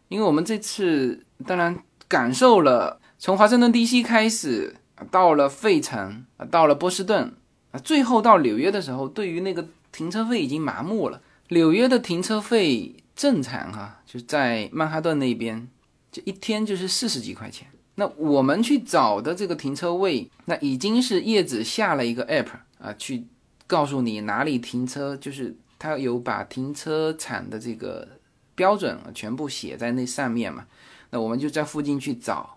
[0.08, 1.76] 因为我们这次当然
[2.08, 4.02] 感受了从华盛顿 D.C.
[4.02, 4.74] 开始，
[5.10, 7.32] 到了费城，到了波士顿，
[7.70, 11.22] 啊，最后到纽约的时候，对于那个停车费已经麻木了。
[11.50, 15.68] 纽约的停车费正常哈，就在曼哈顿那边，
[16.10, 17.68] 就一天就是四十几块钱。
[17.94, 22.48] 那我们去找的这个停车位，那已经是叶子下了一个 app
[22.78, 23.24] 啊，去
[23.66, 25.56] 告诉你哪里停车，就是。
[25.82, 28.06] 他有把停车场的这个
[28.54, 30.64] 标准全部写在那上面嘛？
[31.10, 32.56] 那我们就在附近去找，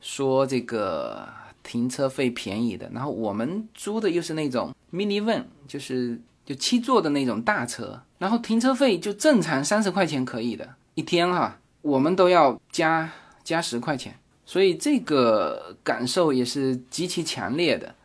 [0.00, 1.28] 说这个
[1.64, 2.88] 停车费便宜的。
[2.94, 13.10] 然后我们租的又是那种 mini van，就是就七座的那种大车，然后停车费就正常三十块钱可以的，一天哈，我们都要加
[13.42, 17.96] 加十块钱，所以这个感受也是极其强烈的。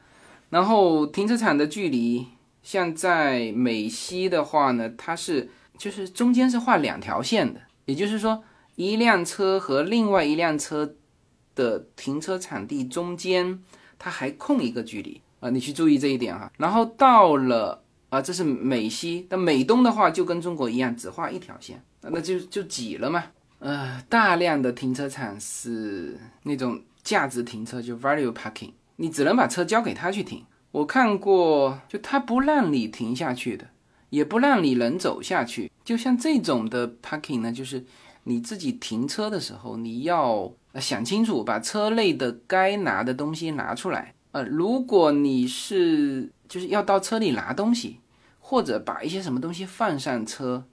[0.49, 2.25] 然后停车场的距离。
[2.65, 5.47] 像在美西的话呢，它是
[5.77, 8.43] 就是中间是画两条线的，也就是说
[8.75, 10.95] 一辆车和另外一辆车
[11.53, 13.63] 的停车场地中间，
[13.99, 16.51] 它还空一个距离啊，你去注意这一点哈。
[16.57, 23.25] 然后到了啊，这是美西，那美东的话就跟中国一样，只画一条线，那就就挤了嘛。
[23.59, 30.43] 呃，大量的停车场是那种价值停车，就 value parking，你只能把车交给他去停。
[30.75, 33.65] 我看过，就他不让你停下去的，
[34.09, 35.71] 也不让你人走下去。
[35.85, 37.85] 就像这种的 parking 呢，就是
[38.23, 44.13] 你自己停车的时候，你要想清楚，把车内的该拿的东西拿出来。
[44.33, 48.01] 呃，如果你是就是要到车里拿东西，
[48.39, 50.65] 或者把一些什么东西放上车，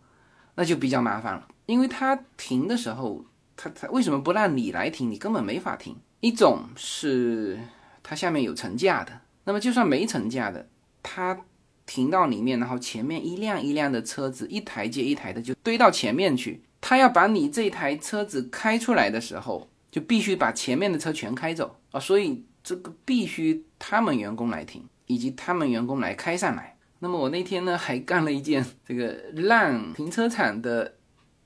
[0.57, 1.47] 那就比较麻烦了。
[1.67, 3.25] 因为他停的时候，
[3.57, 5.09] 他他为什么不让你来停？
[5.09, 5.95] 你根本没法停。
[6.19, 7.61] 一种是
[8.03, 9.13] 它下面有层架的，
[9.45, 10.69] 那么就算没成架的，
[11.03, 11.45] 它
[11.85, 16.63] 停到里面，然后前面一辆一辆的车子，一台接一台的就堆到前面去。
[16.81, 26.77] 他要把你这台车子开出来的时候，就必须把前面的车全开走啊，所以这个必须他们员工来停，以及他们员工来开上来。
[26.99, 30.95] 那么我那天呢，还干了一件这个让停车场的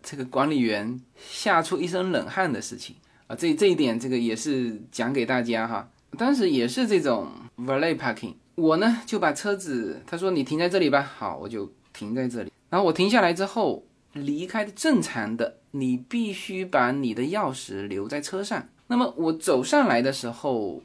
[0.03, 5.91] 这个管理员吓出一身冷汗的事情啊，这这一点这个也是讲给大家哈。
[6.17, 12.53] 当时也是这种 valet parking，我呢就把车子，他说你停在这里吧，好，我就停在这里。
[12.69, 13.85] 然后我停下来之后。
[14.17, 18.67] 离开的正常的，你必须把你的钥匙留在车上。
[18.87, 20.83] 那么我走上来的时候，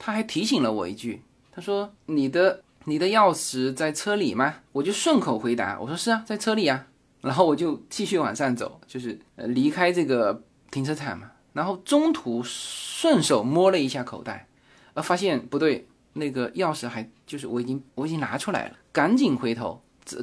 [0.00, 6.88] 他还提醒了我一句，他说：“你的你的钥匙在车里吗？”我就顺口回答，我说：“是啊，在车里啊。
[7.22, 10.42] ”然后我就继续往上走，就是呃离开这个
[10.72, 11.30] 停车场嘛。
[11.52, 14.48] 然后中途顺手摸了一下口袋，
[14.94, 20.18] 呃，发现不对，那个钥匙还就是我已经我已经拿出来了，赶紧回头找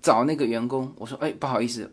[0.00, 1.92] 找那个员工，我说：“哎，不好意思。”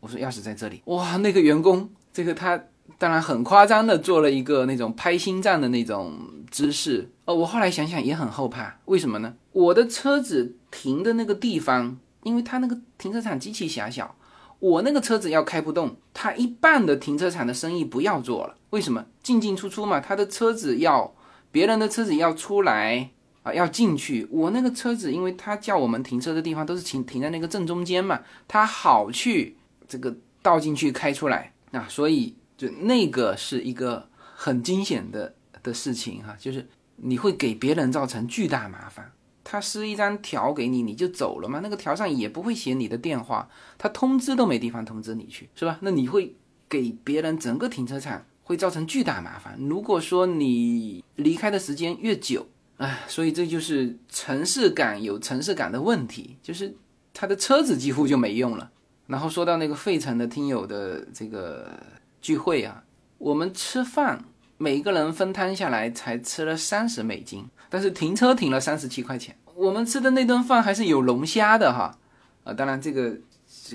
[0.00, 2.56] 我说钥匙在这里，哇，那个员工，这个他
[2.98, 6.16] 当然很夸张的做了一个那种拍心脏的那种
[6.52, 9.34] 姿势，哦，我后来想想也很后怕，为什么呢？
[9.50, 14.14] 我的车子停的那个地方，因为他那个停车场极其狭小，
[14.60, 19.04] 我那个车子要开不动，他一半的停车场的生意不要做了，为什么？
[19.24, 21.12] 进进出出嘛，他的车子要
[21.50, 23.10] 别人的车子要出来
[23.42, 29.56] 啊，要进去，我那个车子，因为他叫我们停车的地方都是停停在那个正中间嘛，他好去。
[29.90, 39.10] 这个倒进去开出来啊，所以就那个是一个很惊险的的事情哈，就是你会给别人造成巨大麻烦。
[39.42, 41.60] 他撕一张条给你，你就走了吗？
[41.62, 45.78] 那个条上也不会写你的电话，他通知都没地方通知你去，是吧？
[45.80, 46.36] 那你会
[46.68, 49.58] 给别人整个停车场会造成巨大麻烦。
[49.60, 52.46] 如果说你离开的时间越久，
[52.78, 56.74] 哎，所以这就是城市感有城市感的问题，就是
[57.12, 58.70] 他的车子几乎就没用了。
[59.06, 61.78] 然后说到那个费城的听友的这个
[62.22, 62.82] 聚会啊，
[63.18, 64.24] 我们吃饭
[64.56, 69.36] 每个人分摊下来才吃了三十美金，但是停车停了三十七块钱。
[69.54, 71.98] 我们吃的那顿饭还是有龙虾的哈，
[72.44, 73.14] 啊，当然这个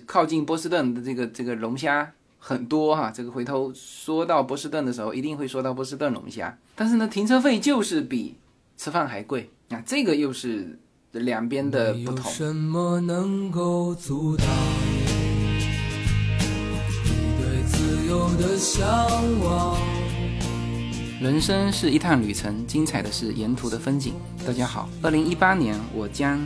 [0.08, 2.12] 靠近波士顿的这个这个龙虾
[2.46, 8.36] 很多哈，这个回头说到波士顿的时候一定会说到波士顿龙虾，但是呢，停车费就是比
[8.76, 10.78] 吃饭还贵啊，这个又是
[11.14, 12.30] 两边的不同。
[21.22, 24.16] 人生是一趟旅程，精彩的是沿途的风景。
[24.46, 26.46] 大家好，二零一八年我将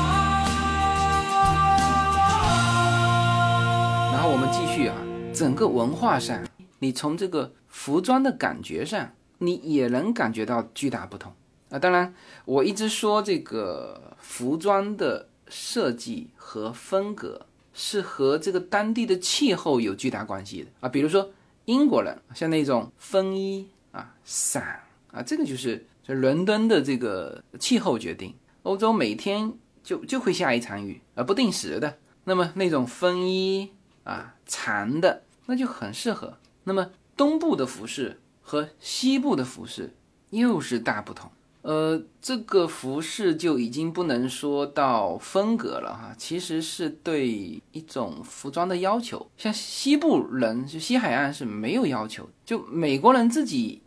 [4.21, 4.95] 后我们继续啊，
[5.33, 6.47] 整个文化上，
[6.77, 11.33] 你从这个服装的感觉上，你也能感觉到巨大不同
[11.71, 11.79] 啊。
[11.79, 12.13] 当然，
[12.45, 20.87] 我一直说这个服装的设计和风格是和这个当地的气候有巨大关系的啊。
[20.87, 21.27] 比如说
[21.65, 28.31] 英国人像那种风衣啊、伞啊，这个就是在伦敦的这个气候决定。
[28.61, 29.51] 欧洲每天
[29.83, 31.97] 就就会下一场雨啊，不定时的。
[32.25, 33.71] 那么那种风衣。
[34.03, 36.37] 啊，长的那就很适合。
[36.63, 39.95] 那么东部的服饰和西部的服饰
[40.29, 41.29] 又是大不同。
[41.63, 47.29] 呃，这个服饰就已经不能说到风格了哈，其实是对
[47.71, 49.29] 一种服装的要求。
[49.37, 53.83] 像西部人，就西海岸是没有要求，就美国人自己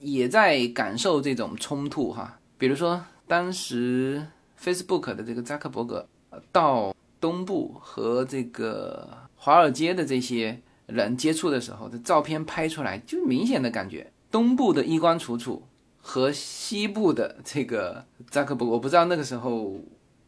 [0.00, 2.38] 也在感受这种冲突哈。
[2.56, 4.26] 比如说，当时
[4.58, 6.08] Facebook 的这个扎克伯格
[6.50, 9.27] 到东部和这个。
[9.48, 15.62] 华尔街的这些人接触的时候，这照片拍出来就明显的感觉，东部的衣冠楚楚
[16.02, 19.80] 和西部的这个扎克伯，我不知道那个时候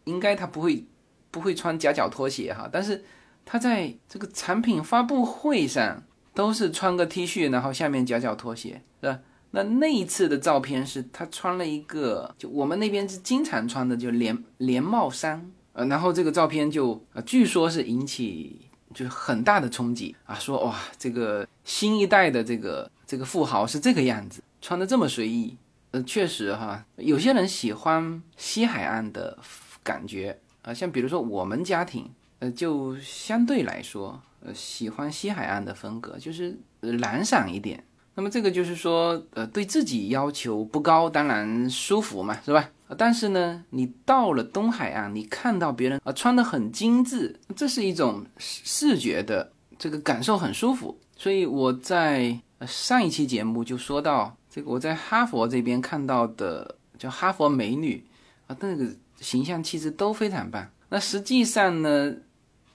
[0.04, 0.86] 应该他不会
[1.30, 3.04] 不会穿夹脚拖鞋哈，但是
[3.44, 6.02] 他在这个产品发布会上
[6.32, 9.20] 都是穿个 T 恤，然后下面夹脚拖鞋，是吧？
[9.50, 25.56] 那那一次的照片是他穿了一个，就我们那边是经常穿的，就连连帽衫，呃，然后这个照片就呃，据说是引起就是很大的冲击啊，说哇，这个新一代的这个这个富豪是这个样子，穿的这么随意，
[25.92, 29.38] 呃，确实哈，有些人喜欢西海岸的
[29.82, 32.10] 感觉啊，像比如说我们家庭，
[32.40, 37.84] 呃，就相对来说，呃，喜欢西海岸的风格，就是懒散一点。
[38.16, 42.68] 那么这个就是说，呃，对自己要求不高，当然舒服嘛，是吧？
[42.96, 50.98] 但是呢，你到了东海岸，你看到别人啊穿的很精致，这是一种视视觉的这个感受，很舒服。
[51.16, 58.04] 所以我在上一期节目就说到，这个我在哈佛这边看到的叫哈佛美女
[58.46, 58.86] 啊，那个
[59.20, 60.66] 形象气质都非常棒。
[60.88, 62.14] 那实际上呢，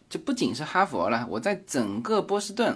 [0.09, 2.71] 就不仅是哈佛了，我在整个波士顿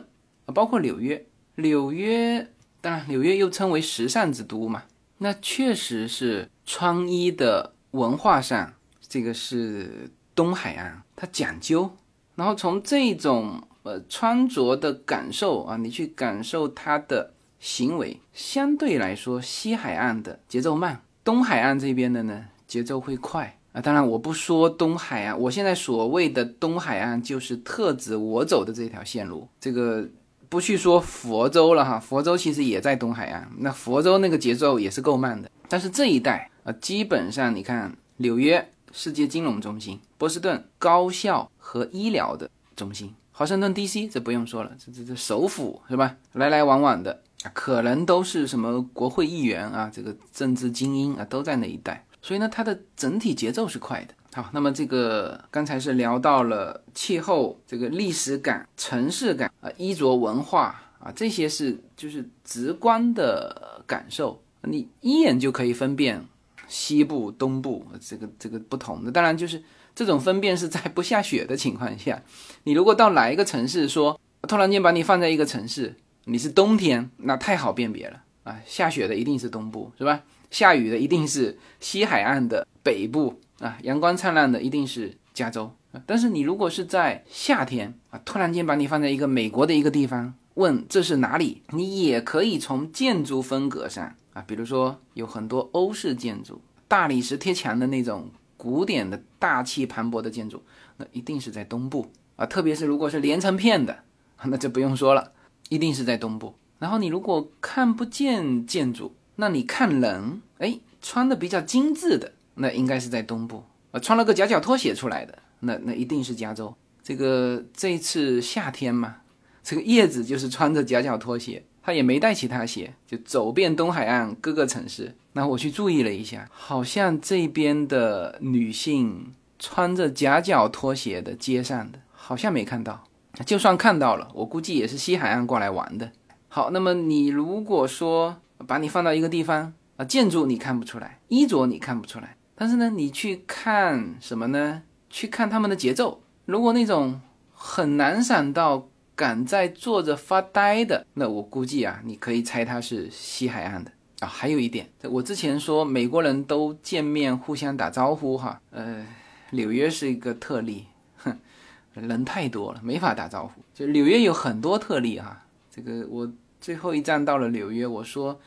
[0.45, 1.25] 啊，包括纽约。
[1.55, 2.47] 纽约，
[2.79, 4.83] 当然，纽约又称为时尚之都嘛。
[5.17, 8.71] 那确实是穿衣的文化上，
[9.07, 11.89] 这个是东海岸，它讲究。
[12.35, 23.81] 然后从这种呃穿着的感受啊，你去感受它的行为，相对来说，西海岸的节奏慢，东海岸这边的呢节奏会快啊。
[23.81, 30.07] 当然，我不说东海岸，我现在所谓的东海岸就是特指我走的这条线路，这个。
[30.47, 35.47] 不去说佛州了哈，佛州其实也在东海岸，那佛州那个节奏也是够慢的。
[35.67, 44.07] 但是这一带啊，基本上你看，纽约世界金融中心，波士顿高校和医疗的中心，华盛顿 D.C.
[44.07, 46.15] 这不用说了，这这这首府是吧？
[46.33, 52.05] 来来往往的，可能都是什么国会议员啊，这个政治精英啊，都在那一带。
[52.21, 54.13] 所以呢，它的整体节奏是快的。
[54.35, 66.23] 好，那么这个刚才是聊到了气候、这个历史感、城市感啊，衣着文化啊，这些是就是直观的感受，你一眼就可以分辨
[66.69, 69.11] 西部、东部这个这个不同的。
[69.11, 69.61] 当然，就是
[69.93, 72.23] 这种分辨是在不下雪的情况下。
[72.63, 74.17] 你如果到哪一个城市，说
[74.47, 80.23] 突然间把你放在一个城市，你是冬天，那太好辨别了啊，下雪的一定是东部，是吧？
[80.49, 83.41] 下雨的一定是西海岸的北部。
[83.59, 85.69] 啊，阳光灿烂的一定是加州！
[86.05, 100.61] 但是你如果是在夏天啊，突然间把你放在一个美国的一个地方，问这是哪里，你也可以从建筑风格上啊，比如说有很多欧式建筑、大理石贴墙的那种古典的大气磅礴的建筑，
[100.97, 102.45] 那一定是在东部啊！
[102.45, 104.03] 特别是如果是连成片的，
[104.43, 105.31] 那就不用说了，
[105.69, 106.55] 一定是在东部。
[106.77, 112.33] 然后你如果看不见建筑，那你看人，哎，穿的比较精致的。
[112.61, 116.75] 那应该是在东部，呃，穿了个夹脚拖鞋出来的，那那一定是加州。
[117.01, 119.15] 这个这次夏天嘛，
[119.63, 125.15] 这个叶子就是穿着夹脚拖鞋，他也没带其他鞋，就走遍东海岸各个城市。
[125.33, 133.03] 那我去注意了一下，好像这边的女性穿着夹脚拖鞋的街上的，好像没看到。
[133.45, 136.11] 就算看到了，我估计也是西海岸过来玩的。
[136.49, 138.35] 好，那么你如果说
[138.67, 142.35] 把你放到一个地方啊，建筑你看不出来，衣着你看不出来。
[142.55, 144.81] 但是呢，你去看什么呢？
[145.09, 146.21] 去看他们的节奏。
[146.45, 147.21] 如果那种
[147.53, 148.88] 很难想到
[149.19, 153.91] 敢在坐着发呆的，那我估计啊，你可以猜他是西海岸的
[154.21, 154.25] 啊。
[154.25, 159.05] 还有一点，我之前说美国人都见面互相打招呼哈，呃，
[159.51, 160.85] 纽约是一个特例，
[161.17, 161.37] 哼，
[161.93, 163.61] 人太多了，没法打招呼。
[163.73, 168.39] 就纽约有很多特例哈，这个我最后一站到了纽约，我说。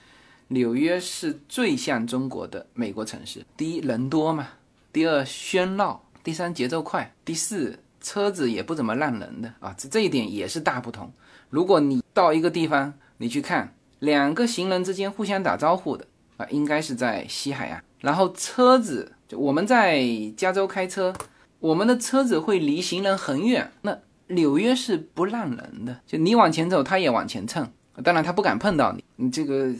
[0.48, 3.42] 纽约是最像中国的美国城市。
[3.56, 4.44] 第一，人多嘛；
[4.92, 9.74] 第二，喧闹；第三，节奏快；第四，车子也不怎么让人的啊。
[9.78, 11.10] 这这一点也是大不同。
[11.48, 17.82] 如果你到一个地方，你去看两个行人之间互相打招呼的啊，应该是在西海岸。
[18.00, 20.04] 然后车子，就我们在
[20.36, 21.14] 加州开车，
[21.60, 23.70] 我们的车子会离行人很远。
[23.82, 23.96] 那
[24.28, 27.72] 纽约是不让人的，就你往前走，他也往前蹭。
[28.04, 29.72] 当然，他不敢碰到你，你这个。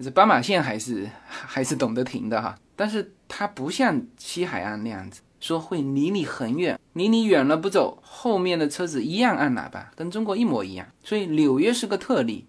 [0.00, 10.86] 这斑马线还是还是懂得停的哈，但是它不像西海岸那样子，说会离你很远，离你远了不走，后面的车子一样按喇叭，跟中国一模一样。
[11.02, 12.46] 所以纽约是个特例。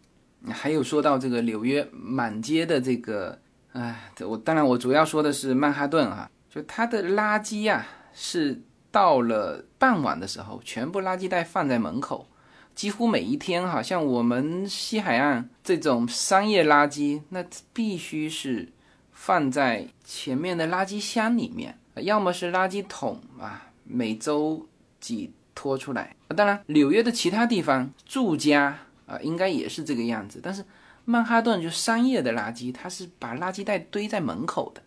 [0.47, 3.37] 还有说到这个纽约满街的这个，
[3.73, 12.25] 哎，我当然我主要说的是曼哈顿哈，就它的垃圾呀，是到了傍晚的时候，全部垃圾袋放在门口，
[12.73, 18.71] 几乎每一天哈，像我们西海岸这种商业垃圾，那必须是
[19.11, 24.67] 放在前面的垃圾箱里面，要么是垃圾桶啊，每周
[24.99, 26.15] 几拖出来。
[26.35, 30.39] 当然，纽约的其他地方住家啊，应该也是这个样子。
[30.41, 30.63] 但是
[31.05, 34.81] 曼哈顿就商业的垃圾，它是把垃圾袋堆在门口的，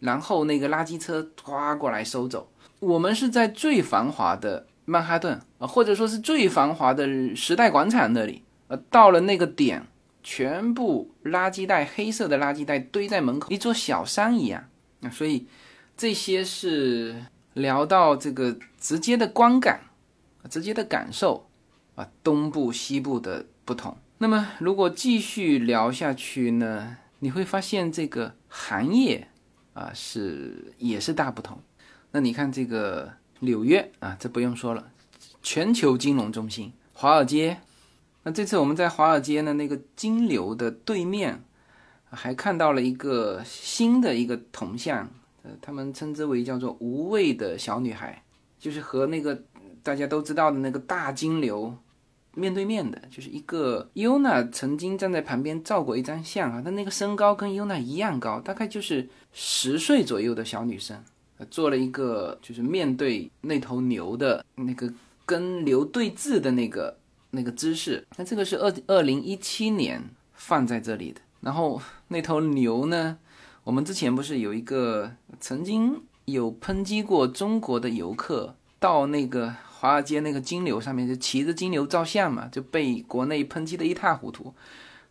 [0.00, 2.48] 然后那个垃圾车刮过来收走。
[2.80, 4.66] 我们是在最繁华的。
[4.84, 9.86] 曼哈顿啊，或者说是最繁华的时代广场那里，呃，到了那个点，
[10.24, 14.64] 全部垃圾袋，黑色的垃圾袋堆在门口，一座小山一样。
[14.98, 15.46] 那所以
[15.96, 17.24] 这些是
[17.54, 19.80] 聊到这个直接的观感，
[20.48, 21.48] 直接的感受
[21.94, 23.96] 啊，东部西部的不同。
[24.18, 29.28] 那么如果继续聊下去呢，你会发现这个行业
[29.74, 31.60] 啊是也是大不同。
[32.10, 33.12] 那你看这个。
[33.44, 34.92] 纽约啊，这不用说了，
[35.42, 36.72] 全球金融中心。
[36.92, 37.58] 华尔街，
[38.22, 41.42] 那这次我们在华尔街呢，那个金流的对面，
[42.08, 45.10] 还看到了一个新的一个铜像，
[45.42, 48.22] 呃，他们称之为叫做“无畏的小女孩”，
[48.58, 49.42] 就是和那个
[49.82, 51.76] 大家都知道的那个大金流
[52.34, 60.96] 面对面的，就是一个尤娜曾经站在旁边照过一张相啊，她那个身高跟尤娜一样高，大概就是十岁左右的小女生。
[61.50, 64.88] 做了一个就是面对那头牛的那个
[65.26, 66.96] 跟牛对峙的那个
[67.30, 70.00] 那个姿势，那这个是二二零一七年
[70.34, 71.20] 放在这里的。
[71.40, 73.18] 然后那头牛呢，
[73.64, 84.52] 我们之前不是有一个曾经有抨击过中国的游客到那个华尔街那个金牛上面就骑着金牛照相嘛，就被国内抨击的一塌糊涂。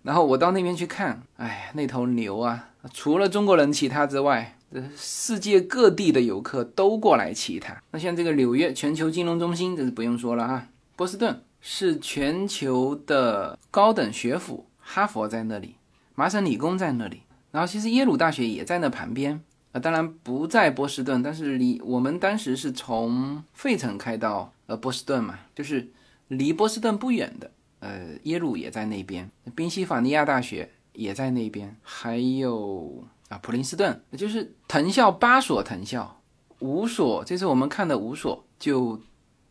[0.04, 4.58] 然后我到那边去看，哎，那头牛啊，除了中国人骑它之外。
[4.96, 7.76] 世界各地的游客都过来骑它。
[7.92, 10.66] 那像这个纽约全球金融中心，这是不用说了哈。
[10.96, 15.76] 波士顿是全球的高等学府，哈佛在那里，
[16.16, 19.40] 麻省理工在那里，然后其实耶鲁大学也在那旁边
[19.72, 19.80] 啊。
[19.80, 25.92] 当然不在波士顿，但是离我们当时是从费城开到呃波士顿嘛，就是
[26.30, 27.52] 离波士顿不远的。
[27.80, 33.04] 呃，耶鲁也在那边，宾夕法尼亚大学也在那边，还有。
[33.30, 36.22] 啊，普林斯顿就是藤校八所藤校，
[36.60, 39.00] 五所，这次我们看的五所就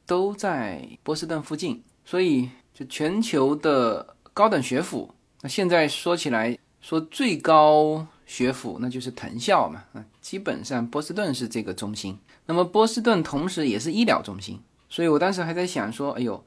[0.04, 5.14] 都在波士顿附近，所以就全球的高等学府。
[5.40, 9.84] 那现在说起来，说最高学府那就是藤校嘛。
[9.92, 12.18] 啊，基本上波士顿是这个中心。
[12.46, 16.44] 那么波士顿同时也是医疗中心，所以我当时还在想说，哎呦，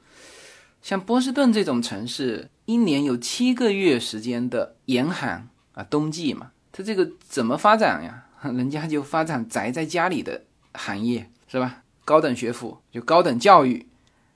[0.81, 6.51] 像波士顿这种城市，一年有七个月时间的严寒啊，冬季嘛。
[6.71, 8.25] 它这个怎么发展呀？
[8.41, 11.83] 人家就发展宅在家里的行业，是吧？
[12.03, 13.87] 高等学府就高等教育，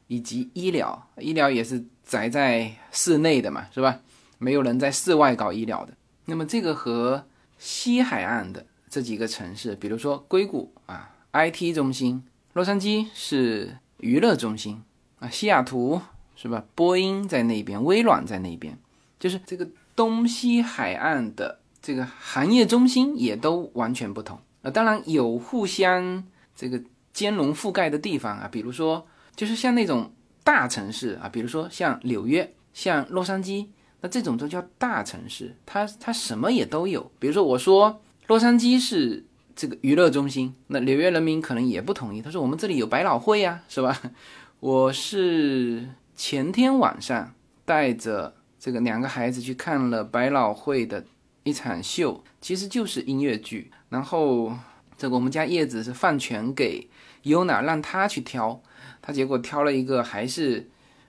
[0.08, 4.00] 以及医疗，医疗也是宅在室内的嘛，是吧？
[4.38, 5.94] 没有人在室外搞医疗的。
[6.26, 7.26] 那么这个和
[7.58, 12.22] 西海岸的这几个城市，比如说硅谷啊，IT 中心；
[12.54, 14.82] 洛杉矶是娱乐中心
[15.20, 16.02] 啊，西雅图
[16.36, 16.64] 是吧？
[16.76, 18.78] 波音在那边，微软在那边，
[19.20, 21.60] 就是这个东西海岸的。
[21.80, 26.22] 这个行业中心也都完全不同啊，当然有互相
[26.54, 26.82] 这个
[27.14, 29.08] 兼容覆盖的地方啊，比如说
[29.38, 30.12] 就是像那种
[30.44, 33.68] 大城市啊，比如说像纽约、像洛杉矶，
[34.02, 37.12] 那这种都叫大城市，它它什么也都有。
[37.20, 39.24] 比如说我说洛杉矶是
[39.56, 44.02] 这个娱乐中心，那纽约人民可能也不同意，他说我们这里有百老汇呀，是吧？
[44.60, 47.34] 我是前天晚上
[47.66, 51.06] 带着这个两个孩子去看了百老汇的。
[51.44, 54.52] 一场秀其实就是音乐剧，然后
[54.98, 56.90] 这个我们家叶子是放权给
[57.22, 58.62] 优娜，让她去挑，
[59.02, 60.68] 她结果挑了一个还是，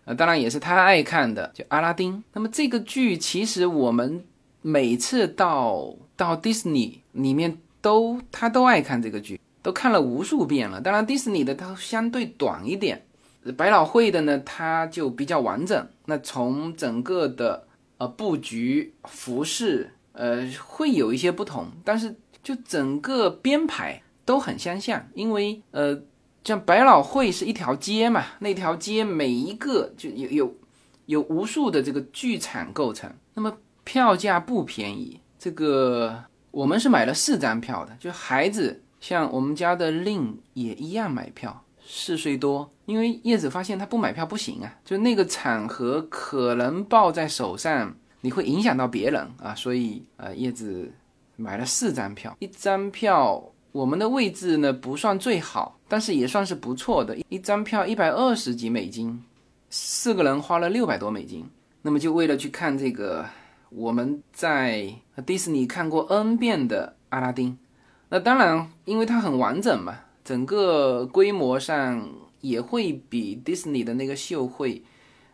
[0.09, 2.24] 呃，当然也是他爱看的，就阿拉丁。
[2.32, 4.24] 那么这个剧其实我们
[4.62, 10.80] 每次到到迪士尼里面都他都爱看这个剧，都看了无数遍了。
[10.80, 13.04] 当然迪士尼的它相对短一点，
[13.54, 15.86] 百老汇的呢它就比较完整。
[16.06, 17.66] 那从整个的
[17.98, 19.90] 呃布局、服饰。
[20.20, 25.96] 呃，会有一些不同，但是就整个编排都很相像，因为呃，
[26.49, 30.55] 像百老汇是一条街嘛，那条街每一个就有有
[31.05, 35.20] 有无数的这个剧场构成，那么票价不便宜。
[35.38, 47.94] 这个我们是买了四张票的，就孩子像我们家的令也一样买票，四岁多，因为叶子发现他不买票不行啊，就那个场合可能抱在手上。
[48.22, 50.90] 你会影响到别人啊，所以呃，叶子
[51.36, 59.23] 买了四张票，一张票我们的位置呢不算最好，但是也算是不错的，一张票一百二十几美金，
[59.71, 61.45] 四个人花了六百多美金，
[61.83, 63.27] 那么就为了去看这个
[63.71, 64.95] 我们在
[65.27, 67.59] 迪士尼看过 N 遍的阿拉丁。
[68.09, 72.11] 那当然，因为它很完整嘛，整个规模上
[72.41, 74.83] 也会比迪士尼的那个秀会，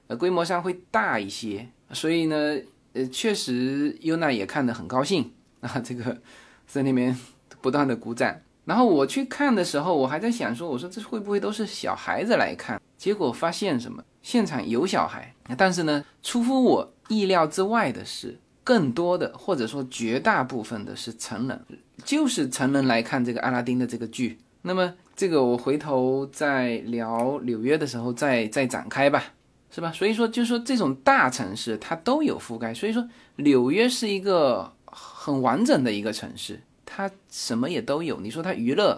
[0.08, 1.68] 呃，规模上会大一些。
[1.92, 2.58] 所以呢，
[2.94, 5.30] 呃，确实优娜也看得很高兴
[5.60, 6.20] 啊，这个
[6.66, 7.16] 在那边
[7.64, 8.36] 不断的鼓掌。
[8.66, 12.78] 然后我去看的时候，我还在想说，我说这会不会都是小孩子来看？
[12.98, 14.04] 结果发现什么？
[14.20, 21.64] 现场有小孩，但是呢，出乎我意料之外的是，更多的或者说绝大部分的是成人，
[22.04, 24.38] 就是成人来看这个阿拉丁的这个剧。
[24.60, 29.24] 那么这个我回头在聊纽约的时候再再展开吧，
[29.70, 29.90] 是吧？
[29.92, 33.06] 所以说，就说这种大城市它都有覆盖，所以说
[33.36, 36.62] 纽约是一个很完整的一个城市。
[36.96, 38.96] 它什么也都有，你说它娱乐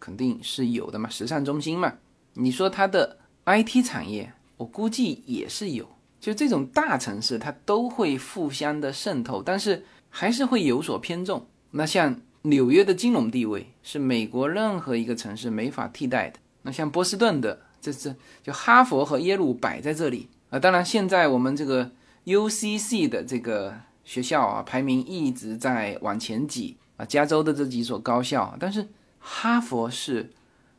[0.00, 1.92] 肯定是有的嘛，时尚中心嘛。
[2.34, 5.88] 你说它的 IT 产业，我估计也是有。
[6.18, 11.46] 就这种大城市，它都会互相的渗透，但是还是会有所偏重。
[11.70, 16.40] 那像纽约的金融地位是美国任何一个城市没法替代的。
[16.62, 18.12] 那像波士顿的，这这
[18.42, 20.58] 就哈佛和耶鲁摆在这里啊。
[20.58, 21.92] 当然，现在我们这个
[22.24, 23.74] UCC 的这个
[24.04, 26.76] 学校啊，排名一直在往前挤。
[27.00, 28.86] 啊，加州的这几所高校，但是
[29.18, 30.30] 哈佛是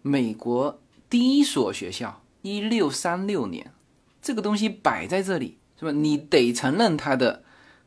[0.04, 3.72] 美国第一所学校，一六三六年，
[4.22, 5.92] 这个东西摆在这里，是吧？
[5.92, 7.42] 你得承认它的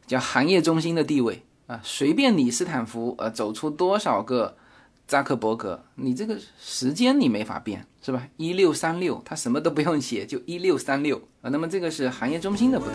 [0.04, 1.80] 叫行业中心的地位啊。
[1.84, 4.56] 随便你斯坦福呃走出多少个
[5.06, 8.26] 扎克伯格，你这个时间你没法变，是吧？
[8.36, 11.50] 一六三六，他什么都不用写，就一六三六啊。
[11.50, 12.94] 那么这个是行业中心的不同。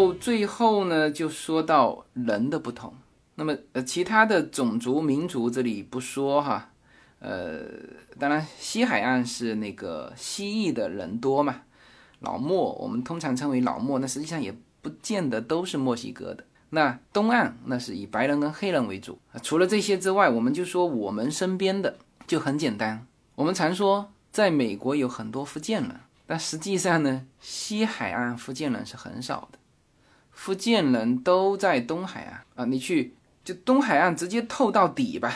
[0.00, 2.94] 后最后呢，就说到人的不同。
[3.34, 6.70] 那么呃，其他的种族民族这里不说哈。
[7.18, 7.60] 呃，
[8.18, 11.62] 当然西海岸是那个蜥蜴的人多嘛，
[12.20, 16.44] 老墨我们通常称为老墨，那实际上也不见得都是墨西哥的。
[16.70, 19.18] 那东岸那是以白人跟黑人为主。
[19.42, 23.06] 除了这些之外，我们就说我们身边的就很简单。
[23.34, 29.58] 我们常说在美国有很多福建人，但实际上呢，西海岸福建人是很少的。
[30.40, 33.12] 福建人都在东海岸啊，你去
[33.44, 35.30] 就东海岸直接透到底吧，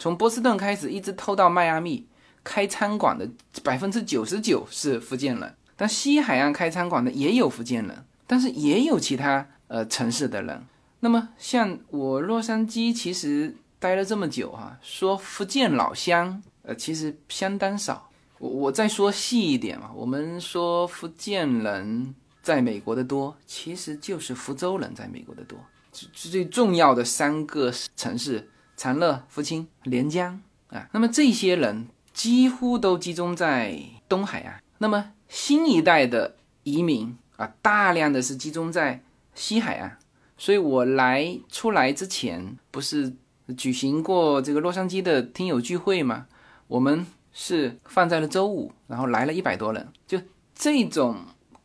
[0.00, 2.04] 从波士顿开始一直透到迈阿密，
[2.42, 3.30] 开餐馆的
[3.62, 10.60] 百分之九十九是福建人，但西海岸开餐馆的也有福建人，但是也有其他呃城市的人。
[10.98, 18.10] 那么像我洛杉矶其实待了这么久哈，说福建老乡呃其实相当少。
[18.40, 22.12] 我我再说细一点嘛，我们说福建人。
[22.42, 25.58] 在美国的多，其实就是福州人在美国的多。
[25.90, 30.88] 最最重要的三个城市：长乐、福清、连江啊。
[30.92, 33.78] 那么这些人几乎都集中在
[34.08, 34.62] 东海岸。
[34.78, 39.02] 那么新一代的移民啊，大量的是集中在
[39.34, 39.98] 西海岸。
[40.36, 43.12] 所以我来出来之前，不是
[43.56, 46.26] 举行过这个洛杉矶的听友聚会吗？
[46.68, 50.20] 我们是放在了周五，然后来了一百多人，就
[50.54, 51.16] 这种。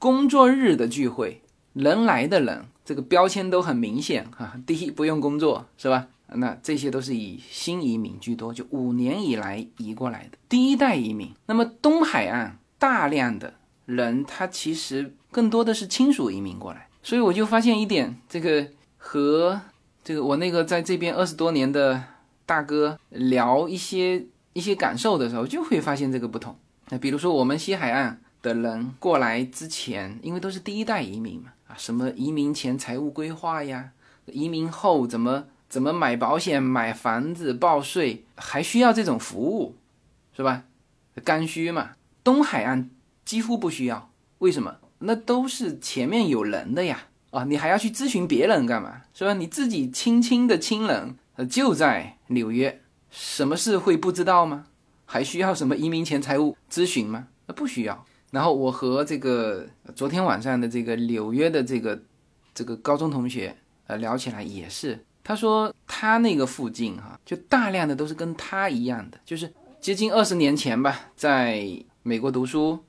[0.04, 1.42] 工作日的聚会，
[1.72, 4.52] 人来的人，这个标签都很明显哈。
[4.68, 6.08] 第一，不用工作，是吧？
[6.28, 11.32] 那这些都是以新移民居多，就五年以来移过来的第一代移民。
[11.46, 13.54] 那么东海岸大量的
[13.86, 16.90] 人，他其实更多的是亲属移民过来。
[17.02, 19.62] 所以我就发现一点，这个和
[20.04, 22.04] 这个我那个在这边二十多年的
[22.46, 26.54] 大哥聊一些一些感受的时候，就会发现这个不同。
[26.90, 28.20] 那比如说我们西海岸。
[28.44, 33.92] 的人过来之前，因为都是第一代移民嘛，啊，什么移民前财务规划呀，
[34.26, 39.78] 移民后怎么怎么买保险、买房子、报税，还需要这种服务，
[40.36, 40.66] 是吧？
[41.24, 41.92] 刚需嘛。
[42.24, 42.90] 东海岸
[43.26, 44.76] 几乎不需要，为什么？
[45.00, 49.02] 那都是前面有人的呀，啊，你还要去咨询别人干嘛？
[49.14, 49.34] 是吧？
[49.34, 51.18] 你自己亲亲的亲人
[51.50, 54.66] 就在纽约，什么事会不知道吗？
[55.06, 57.28] 还需要什么移民前财务咨询吗？
[57.48, 58.06] 那不需要。
[58.34, 59.64] 然后我和这个
[59.96, 62.02] 昨天晚上的这个纽约的这个
[62.52, 63.56] 这个高中同学
[63.86, 71.64] 呃聊起来也是，他说他那个附近哈，就大量的都是跟他一样的，就是接近二十年前吧，在
[72.02, 72.80] 美国读书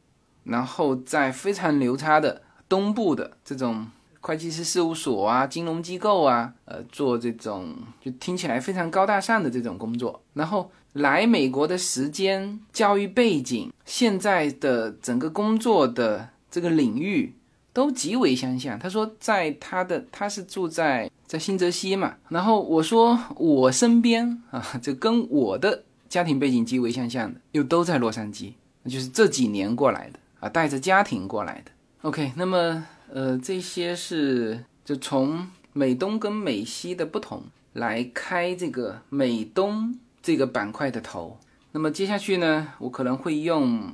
[0.44, 3.86] 然后在非常牛叉的东部的这种
[4.26, 10.18] 会计师事务所啊、金融机构啊，呃，做这种就听起来非常高大上的这种工作。
[10.32, 17.34] 然后来美国的时间、教育背景、现在的整个工作的这个领域
[17.74, 18.78] 都极为相像。
[18.78, 28.54] 他说，在他的他是住在在新泽西嘛，然后我说我身边啊，就跟我的家庭背景极为相像的，又都在洛杉矶，
[28.86, 31.70] 就是这几年过来的啊，带着家庭过来的。
[32.00, 32.86] OK，那么。
[33.14, 37.44] 呃，这些是就从美东跟美西的不同
[37.74, 41.38] 来开这个美东这个板块的头。
[41.70, 43.92] 那么接下去呢，我可能会用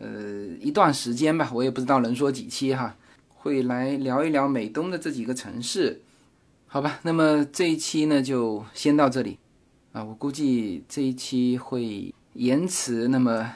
[0.00, 0.08] 呃
[0.60, 2.96] 一段时间吧，我也不知道能说几期哈，
[3.28, 6.00] 会来聊一聊美东的这几个城市，
[6.66, 6.98] 好吧？
[7.02, 9.38] 那么这一期呢就先到这里
[9.92, 13.54] 啊，我估计这一期会延迟那么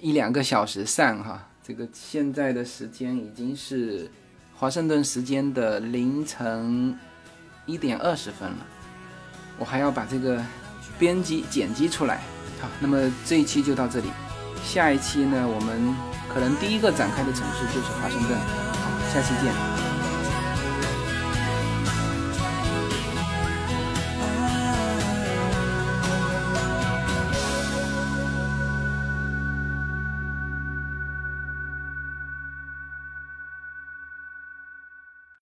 [0.00, 1.50] 一两个小时上哈。
[1.64, 4.10] 这个现在的时间已经是
[4.54, 6.98] 华盛顿时间的凌晨
[7.66, 8.66] 一点二十分了，
[9.58, 10.44] 我还要把这个
[10.98, 12.20] 编辑剪辑出来。
[12.60, 14.06] 好，那么这一期就到这里，
[14.64, 15.94] 下一期呢，我们
[16.32, 18.36] 可能第一个展开的城市就是华盛顿。
[18.38, 19.91] 好，下期见。